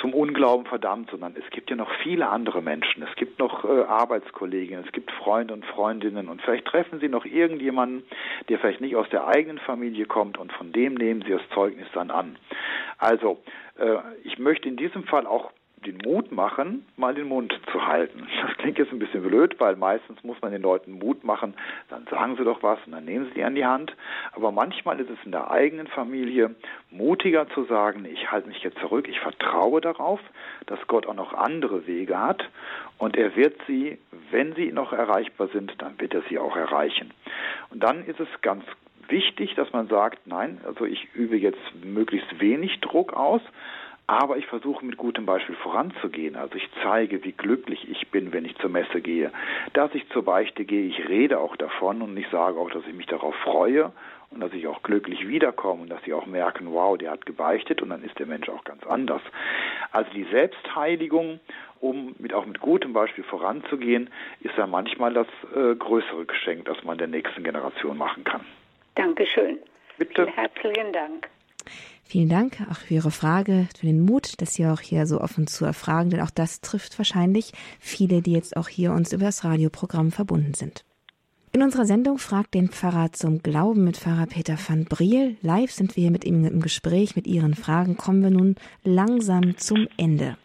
[0.00, 3.02] zum Unglauben verdammt, sondern es gibt ja noch viele andere Menschen.
[3.02, 7.24] Es gibt noch äh, Arbeitskolleginnen, es gibt Freunde und Freundinnen und vielleicht treffen Sie noch
[7.24, 8.02] irgendjemanden,
[8.48, 11.86] der vielleicht nicht aus der eigenen Familie kommt und von dem nehmen Sie das Zeugnis
[11.94, 12.36] dann an.
[12.98, 13.38] Also,
[14.24, 15.52] ich möchte in diesem Fall auch
[15.86, 18.26] den Mut machen, mal den Mund zu halten.
[18.48, 21.54] Das klingt jetzt ein bisschen blöd, weil meistens muss man den Leuten Mut machen,
[21.88, 23.94] dann sagen sie doch was und dann nehmen sie die an die Hand.
[24.32, 26.54] Aber manchmal ist es in der eigenen Familie
[26.90, 30.20] mutiger zu sagen, ich halte mich jetzt zurück, ich vertraue darauf,
[30.66, 32.42] dass Gott auch noch andere Wege hat
[32.98, 33.98] und er wird sie,
[34.30, 37.12] wenn sie noch erreichbar sind, dann wird er sie auch erreichen.
[37.70, 38.64] Und dann ist es ganz
[39.08, 43.42] wichtig, dass man sagt, nein, also ich übe jetzt möglichst wenig Druck aus,
[44.06, 46.34] aber ich versuche mit gutem Beispiel voranzugehen.
[46.34, 49.30] Also ich zeige, wie glücklich ich bin, wenn ich zur Messe gehe.
[49.74, 52.94] Dass ich zur Beichte gehe, ich rede auch davon und ich sage auch, dass ich
[52.94, 53.92] mich darauf freue
[54.30, 57.82] und dass ich auch glücklich wiederkomme und dass sie auch merken, wow, der hat gebeichtet
[57.82, 59.22] und dann ist der Mensch auch ganz anders.
[59.92, 61.38] Also die Selbstheiligung,
[61.80, 64.08] um mit, auch mit gutem Beispiel voranzugehen,
[64.40, 68.40] ist ja manchmal das äh, größere Geschenk, das man der nächsten Generation machen kann.
[68.98, 69.58] Dankeschön.
[69.96, 70.24] Bitte.
[70.24, 71.28] Vielen herzlichen Dank.
[72.02, 75.46] Vielen Dank auch für Ihre Frage, für den Mut, dass Sie auch hier so offen
[75.46, 79.44] zu erfragen, denn auch das trifft wahrscheinlich viele, die jetzt auch hier uns über das
[79.44, 80.84] Radioprogramm verbunden sind.
[81.58, 85.36] In unserer Sendung fragt den Pfarrer zum Glauben mit Pfarrer Peter van Briel.
[85.42, 87.96] Live sind wir mit ihm im Gespräch mit Ihren Fragen.
[87.96, 88.54] Kommen wir nun
[88.84, 90.36] langsam zum Ende.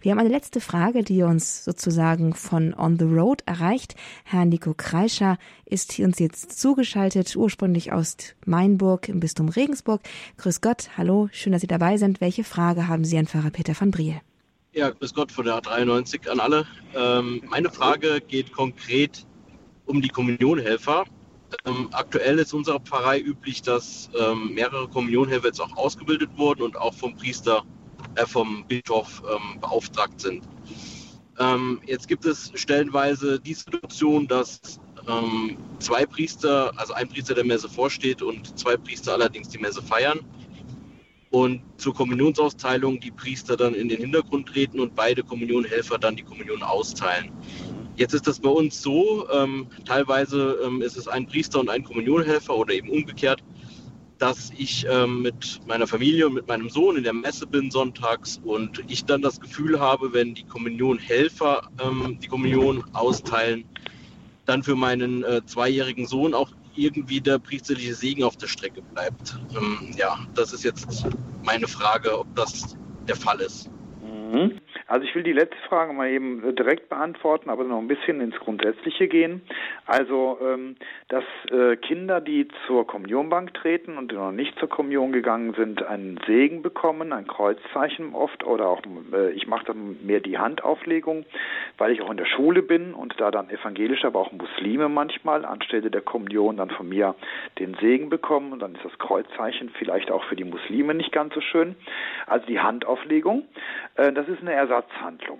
[0.00, 3.96] Wir haben eine letzte Frage, die uns sozusagen von On the Road erreicht.
[4.24, 8.16] Herr Nico Kreischer ist uns jetzt zugeschaltet, ursprünglich aus
[8.46, 10.00] Mainburg im Bistum Regensburg.
[10.38, 12.22] Grüß Gott, hallo, schön, dass Sie dabei sind.
[12.22, 14.22] Welche Frage haben Sie an Pfarrer Peter van Briel?
[14.72, 16.66] Ja, grüß Gott von der A93 an alle.
[16.94, 19.26] Ähm, meine Frage geht konkret
[19.86, 21.04] um die Kommunionhelfer.
[21.66, 26.76] Ähm, aktuell ist unserer Pfarrei üblich, dass ähm, mehrere Kommunionhelfer jetzt auch ausgebildet wurden und
[26.76, 27.62] auch vom Priester,
[28.14, 30.44] äh, vom Bischof ähm, beauftragt sind.
[31.38, 37.44] Ähm, jetzt gibt es stellenweise die Situation, dass ähm, zwei Priester, also ein Priester der
[37.44, 40.20] Messe vorsteht und zwei Priester allerdings die Messe feiern.
[41.30, 46.22] Und zur Kommunionsausteilung die Priester dann in den Hintergrund treten und beide Kommunionhelfer dann die
[46.22, 47.32] Kommunion austeilen.
[47.96, 51.84] Jetzt ist das bei uns so, ähm, teilweise ähm, ist es ein Priester und ein
[51.84, 53.42] Kommunionhelfer oder eben umgekehrt,
[54.18, 58.40] dass ich ähm, mit meiner Familie und mit meinem Sohn in der Messe bin sonntags
[58.44, 63.64] und ich dann das Gefühl habe, wenn die Kommunionhelfer ähm, die Kommunion austeilen,
[64.44, 69.36] dann für meinen äh, zweijährigen Sohn auch irgendwie der priesterliche Segen auf der Strecke bleibt.
[69.56, 71.04] Ähm, ja, das ist jetzt
[71.44, 72.76] meine Frage, ob das
[73.06, 73.68] der Fall ist.
[74.02, 74.60] Mhm.
[74.92, 78.20] Also ich will die letzte Frage mal eben äh, direkt beantworten, aber noch ein bisschen
[78.20, 79.40] ins Grundsätzliche gehen.
[79.86, 80.76] Also, ähm,
[81.08, 85.82] dass äh, Kinder, die zur Kommunionbank treten und die noch nicht zur Kommunion gegangen sind,
[85.82, 88.82] einen Segen bekommen, ein Kreuzzeichen oft oder auch,
[89.14, 91.24] äh, ich mache dann mehr die Handauflegung,
[91.78, 95.46] weil ich auch in der Schule bin und da dann evangelische, aber auch Muslime manchmal
[95.46, 97.14] anstelle der Kommunion dann von mir
[97.58, 101.32] den Segen bekommen und dann ist das Kreuzzeichen vielleicht auch für die Muslime nicht ganz
[101.32, 101.76] so schön.
[102.26, 103.44] Also die Handauflegung,
[103.94, 105.38] das ist eine Ersatz Ersatzhandlung.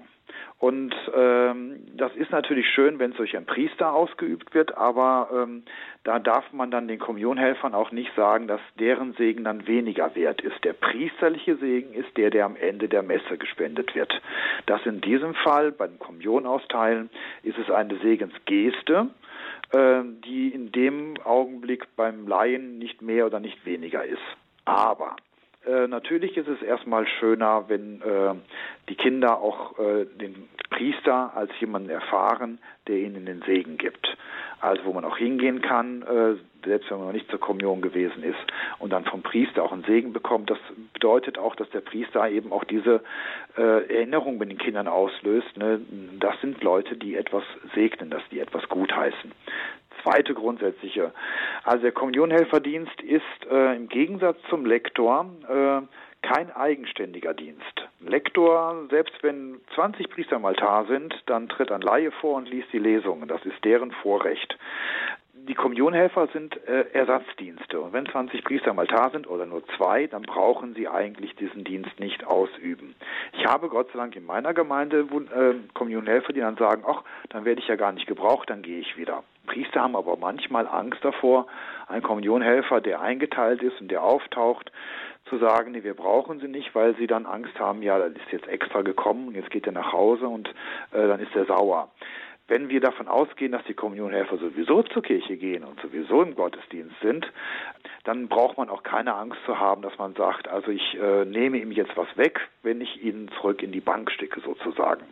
[0.59, 5.65] Und ähm, das ist natürlich schön, wenn es durch einen Priester ausgeübt wird, aber ähm,
[6.05, 10.41] da darf man dann den Kommunionhelfern auch nicht sagen, dass deren Segen dann weniger wert
[10.41, 10.63] ist.
[10.63, 14.13] Der priesterliche Segen ist der, der am Ende der Messe gespendet wird.
[14.67, 17.11] Das in diesem Fall, beim Kommunionausteilen,
[17.43, 19.09] ist es eine Segensgeste,
[19.73, 24.23] äh, die in dem Augenblick beim Laien nicht mehr oder nicht weniger ist.
[24.65, 25.17] Aber
[25.67, 28.35] äh, natürlich ist es erstmal schöner, wenn äh,
[28.89, 32.59] die Kinder auch äh, den Priester als jemanden erfahren,
[32.89, 34.17] der ihnen den Segen gibt.
[34.61, 36.35] Also wo man auch hingehen kann, äh,
[36.65, 38.39] selbst wenn man noch nicht zur Kommunion gewesen ist
[38.79, 40.51] und dann vom Priester auch einen Segen bekommt.
[40.51, 40.59] Das
[40.93, 43.03] bedeutet auch, dass der Priester eben auch diese
[43.57, 45.57] äh, Erinnerung mit den Kindern auslöst.
[45.57, 45.81] Ne?
[46.21, 47.43] Das sind Leute, die etwas
[47.75, 49.33] segnen, dass die etwas gutheißen
[50.03, 51.13] zweite grundsätzliche.
[51.65, 55.83] Also der Kommunionhelferdienst ist äh, im Gegensatz zum Lektor äh,
[56.23, 57.89] kein eigenständiger Dienst.
[58.01, 62.73] Lektor, selbst wenn 20 Priester im Altar sind, dann tritt ein Laie vor und liest
[62.73, 63.29] die Lesungen.
[63.29, 64.57] Das ist deren Vorrecht.
[65.35, 67.81] Die Kommunionhelfer sind äh, Ersatzdienste.
[67.81, 71.65] Und wenn 20 Priester im Altar sind oder nur zwei, dann brauchen sie eigentlich diesen
[71.65, 72.95] Dienst nicht ausüben.
[73.33, 77.45] Ich habe Gott sei Dank in meiner Gemeinde äh, Kommunionhelfer, die dann sagen, ach, dann
[77.45, 79.25] werde ich ja gar nicht gebraucht, dann gehe ich wieder.
[79.47, 81.47] Priester haben aber manchmal Angst davor,
[81.89, 84.71] ein Kommunionhelfer, der eingeteilt ist und der auftaucht,
[85.27, 88.33] zu sagen, nee, wir brauchen sie nicht, weil sie dann Angst haben, ja, das ist
[88.33, 90.49] jetzt extra gekommen jetzt geht er nach Hause und
[90.93, 91.91] äh, dann ist er sauer.
[92.53, 96.95] Wenn wir davon ausgehen, dass die Kommunionhelfer sowieso zur Kirche gehen und sowieso im Gottesdienst
[97.01, 97.27] sind,
[98.05, 101.57] dann braucht man auch keine Angst zu haben, dass man sagt, also ich äh, nehme
[101.57, 105.07] ihm jetzt was weg, wenn ich ihn zurück in die Bank stecke sozusagen.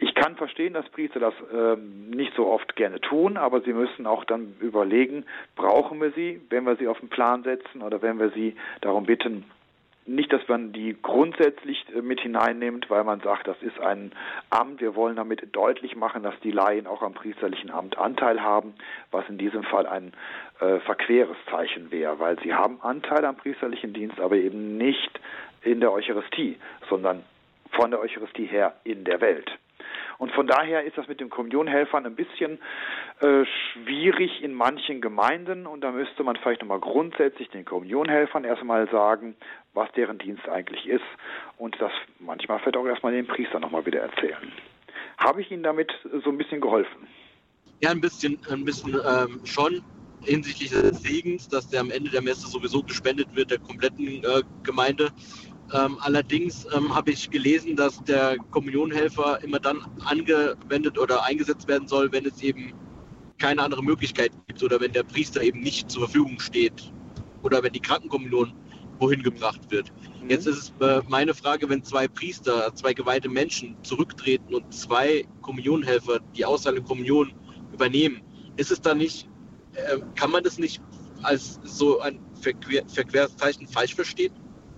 [0.00, 4.04] Ich kann verstehen, dass Priester das äh, nicht so oft gerne tun, aber sie müssen
[4.08, 8.18] auch dann überlegen, brauchen wir sie, wenn wir sie auf den Plan setzen oder wenn
[8.18, 9.44] wir sie darum bitten,
[10.06, 14.12] nicht, dass man die grundsätzlich äh, mit hineinnimmt, weil man sagt, das ist ein
[14.50, 14.80] Amt.
[14.80, 18.74] Wir wollen damit deutlich machen, dass die Laien auch am priesterlichen Amt Anteil haben,
[19.10, 20.12] was in diesem Fall ein
[20.60, 25.20] äh, verqueres Zeichen wäre, weil sie haben Anteil am priesterlichen Dienst, aber eben nicht
[25.62, 27.24] in der Eucharistie, sondern
[27.72, 29.50] von der Eucharistie her in der Welt.
[30.18, 32.58] Und von daher ist das mit den Kommunionhelfern ein bisschen
[33.20, 38.88] äh, schwierig in manchen Gemeinden und da müsste man vielleicht nochmal grundsätzlich den Kommunionhelfern erstmal
[38.90, 39.34] sagen,
[39.74, 41.04] was deren Dienst eigentlich ist
[41.58, 44.52] und das manchmal vielleicht auch erstmal den Priester nochmal wieder erzählen.
[45.18, 45.92] Habe ich Ihnen damit
[46.24, 47.06] so ein bisschen geholfen?
[47.80, 49.82] Ja, ein bisschen, ein bisschen ähm, schon
[50.22, 54.42] hinsichtlich des Segens, dass der am Ende der Messe sowieso gespendet wird der kompletten äh,
[54.62, 55.10] Gemeinde.
[55.72, 61.88] Ähm, allerdings ähm, habe ich gelesen, dass der Kommunionhelfer immer dann angewendet oder eingesetzt werden
[61.88, 62.72] soll, wenn es eben
[63.38, 66.92] keine andere Möglichkeit gibt oder wenn der Priester eben nicht zur Verfügung steht
[67.42, 68.52] oder wenn die Krankenkommunion
[68.98, 69.92] wohin gebracht wird.
[70.22, 70.30] Mhm.
[70.30, 75.26] Jetzt ist es äh, meine Frage, wenn zwei Priester, zwei geweihte Menschen zurücktreten und zwei
[75.42, 77.32] Kommunionhelfer die der Kommunion
[77.72, 78.22] übernehmen,
[78.56, 79.28] ist es dann nicht,
[79.74, 80.80] äh, kann man das nicht
[81.22, 84.32] als so ein Verquer Verquerzeichen falsch verstehen?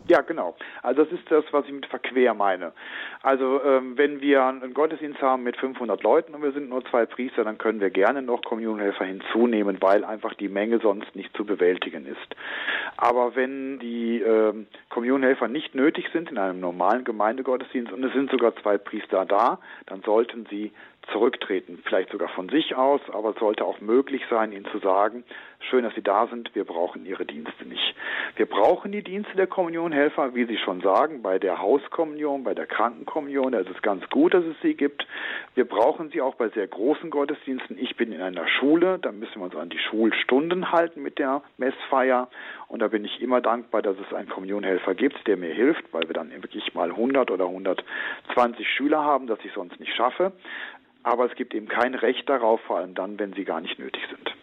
[0.09, 0.57] Ja, genau.
[0.83, 2.73] Also das ist das, was ich mit verquer meine.
[3.23, 7.07] Also ähm, wenn wir einen Gottesdienst haben mit 500 Leuten und wir sind nur zwei
[7.07, 11.45] Priester, dann können wir gerne noch Kommunionhelfer hinzunehmen, weil einfach die Menge sonst nicht zu
[11.45, 12.37] bewältigen ist.
[12.97, 14.67] Aber wenn die ähm,
[15.49, 20.03] nicht nötig sind in einem normalen Gemeindegottesdienst und es sind sogar zwei Priester da, dann
[20.03, 20.73] sollten sie
[21.13, 25.25] zurücktreten, vielleicht sogar von sich aus, aber es sollte auch möglich sein, ihnen zu sagen,
[25.71, 27.95] schön, dass Sie da sind, wir brauchen Ihre Dienste nicht.
[28.37, 32.67] Wir brauchen die Dienste der Kommunionhelfer, wie Sie schon sagen, bei der Hauskommunion, bei der
[32.67, 35.07] Krankenkommunion, da ist es ganz gut, dass es sie gibt.
[35.55, 37.79] Wir brauchen sie auch bei sehr großen Gottesdiensten.
[37.79, 41.43] Ich bin in einer Schule, da müssen wir uns an die Schulstunden halten mit der
[41.57, 42.29] Messfeier
[42.69, 46.09] und da bin ich immer dankbar, dass es einen Kommunionhelfer gibt, der mir hilft, weil
[46.09, 50.33] wir dann wirklich mal 100 oder 120 Schüler haben, das ich sonst nicht schaffe
[51.07, 54.03] aber es gibt eben kein Recht darauf, vor allem dann, wenn sie gar nicht nötig
[54.11, 54.35] sind.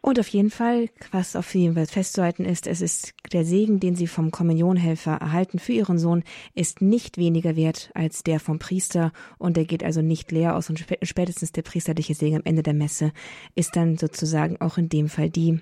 [0.00, 3.94] Und auf jeden Fall, was auf jeden Fall festzuhalten ist, es ist der Segen, den
[3.94, 9.12] Sie vom Kommunionhelfer erhalten für Ihren Sohn, ist nicht weniger wert als der vom Priester
[9.38, 12.74] und der geht also nicht leer aus und spätestens der priesterliche Segen am Ende der
[12.74, 13.12] Messe
[13.54, 15.60] ist dann sozusagen auch in dem Fall die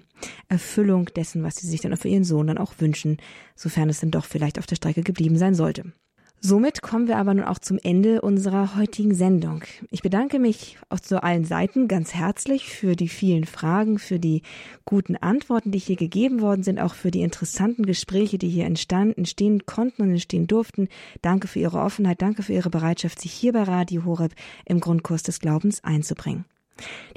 [0.48, 3.18] Erfüllung dessen, was Sie sich dann für Ihren Sohn dann auch wünschen,
[3.54, 5.92] sofern es dann doch vielleicht auf der Strecke geblieben sein sollte.
[6.40, 9.64] Somit kommen wir aber nun auch zum Ende unserer heutigen Sendung.
[9.90, 14.42] Ich bedanke mich auch zu allen Seiten ganz herzlich für die vielen Fragen, für die
[14.84, 19.18] guten Antworten, die hier gegeben worden sind, auch für die interessanten Gespräche, die hier entstanden,
[19.18, 20.88] entstehen konnten und entstehen durften.
[21.22, 24.32] Danke für Ihre Offenheit, danke für Ihre Bereitschaft, sich hier bei Radio Horeb
[24.64, 26.44] im Grundkurs des Glaubens einzubringen.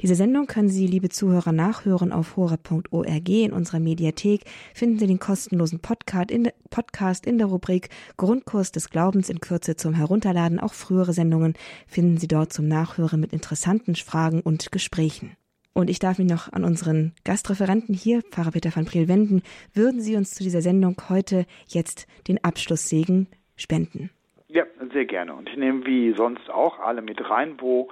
[0.00, 3.28] Diese Sendung können Sie, liebe Zuhörer, nachhören auf hore.org.
[3.28, 4.42] In unserer Mediathek
[4.74, 9.40] finden Sie den kostenlosen Podcast in, der, Podcast in der Rubrik Grundkurs des Glaubens in
[9.40, 10.60] Kürze zum Herunterladen.
[10.60, 11.54] Auch frühere Sendungen
[11.86, 15.36] finden Sie dort zum Nachhören mit interessanten Fragen und Gesprächen.
[15.74, 19.42] Und ich darf mich noch an unseren Gastreferenten hier, Pfarrer Peter van Priel, wenden.
[19.72, 24.10] Würden Sie uns zu dieser Sendung heute jetzt den Abschlusssegen spenden?
[24.48, 25.34] Ja, sehr gerne.
[25.34, 27.88] Und ich nehme wie sonst auch alle mit rein, wo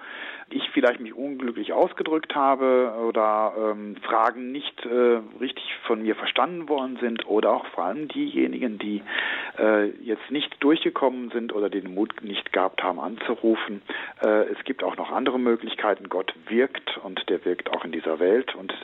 [0.51, 6.68] ich vielleicht mich unglücklich ausgedrückt habe oder ähm, Fragen nicht äh, richtig von mir verstanden
[6.68, 9.03] worden sind oder auch vor allem diejenigen, die
[9.59, 13.82] äh, jetzt nicht durchgekommen sind oder den Mut nicht gehabt haben anzurufen.
[14.22, 16.09] Äh, es gibt auch noch andere Möglichkeiten.
[16.09, 18.74] Gott wirkt und der wirkt auch in dieser Welt und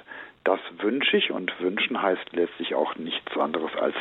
[0.44, 3.96] das wünsche ich und wünschen heißt letztlich auch nichts anderes als,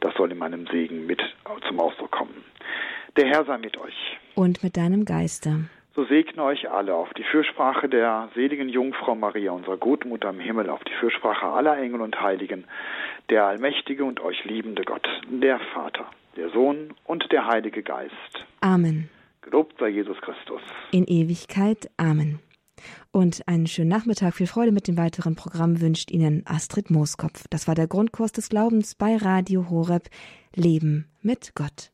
[0.00, 1.20] das soll in meinem Segen mit
[1.66, 2.44] zum Ausdruck kommen.
[3.16, 4.16] Der Herr sei mit euch.
[4.36, 9.50] Und mit deinem Geiste so segne euch alle auf die Fürsprache der seligen Jungfrau Maria,
[9.50, 12.66] unserer Gutmutter im Himmel, auf die Fürsprache aller Engel und Heiligen,
[13.30, 18.12] der allmächtige und euch liebende Gott, der Vater, der Sohn und der Heilige Geist.
[18.60, 19.10] Amen.
[19.40, 20.62] Gelobt sei Jesus Christus.
[20.92, 21.90] In Ewigkeit.
[21.96, 22.38] Amen.
[23.10, 24.34] Und einen schönen Nachmittag.
[24.34, 27.48] Viel Freude mit dem weiteren Programm wünscht Ihnen Astrid Mooskopf.
[27.50, 30.04] Das war der Grundkurs des Glaubens bei Radio Horeb.
[30.54, 31.90] Leben mit Gott.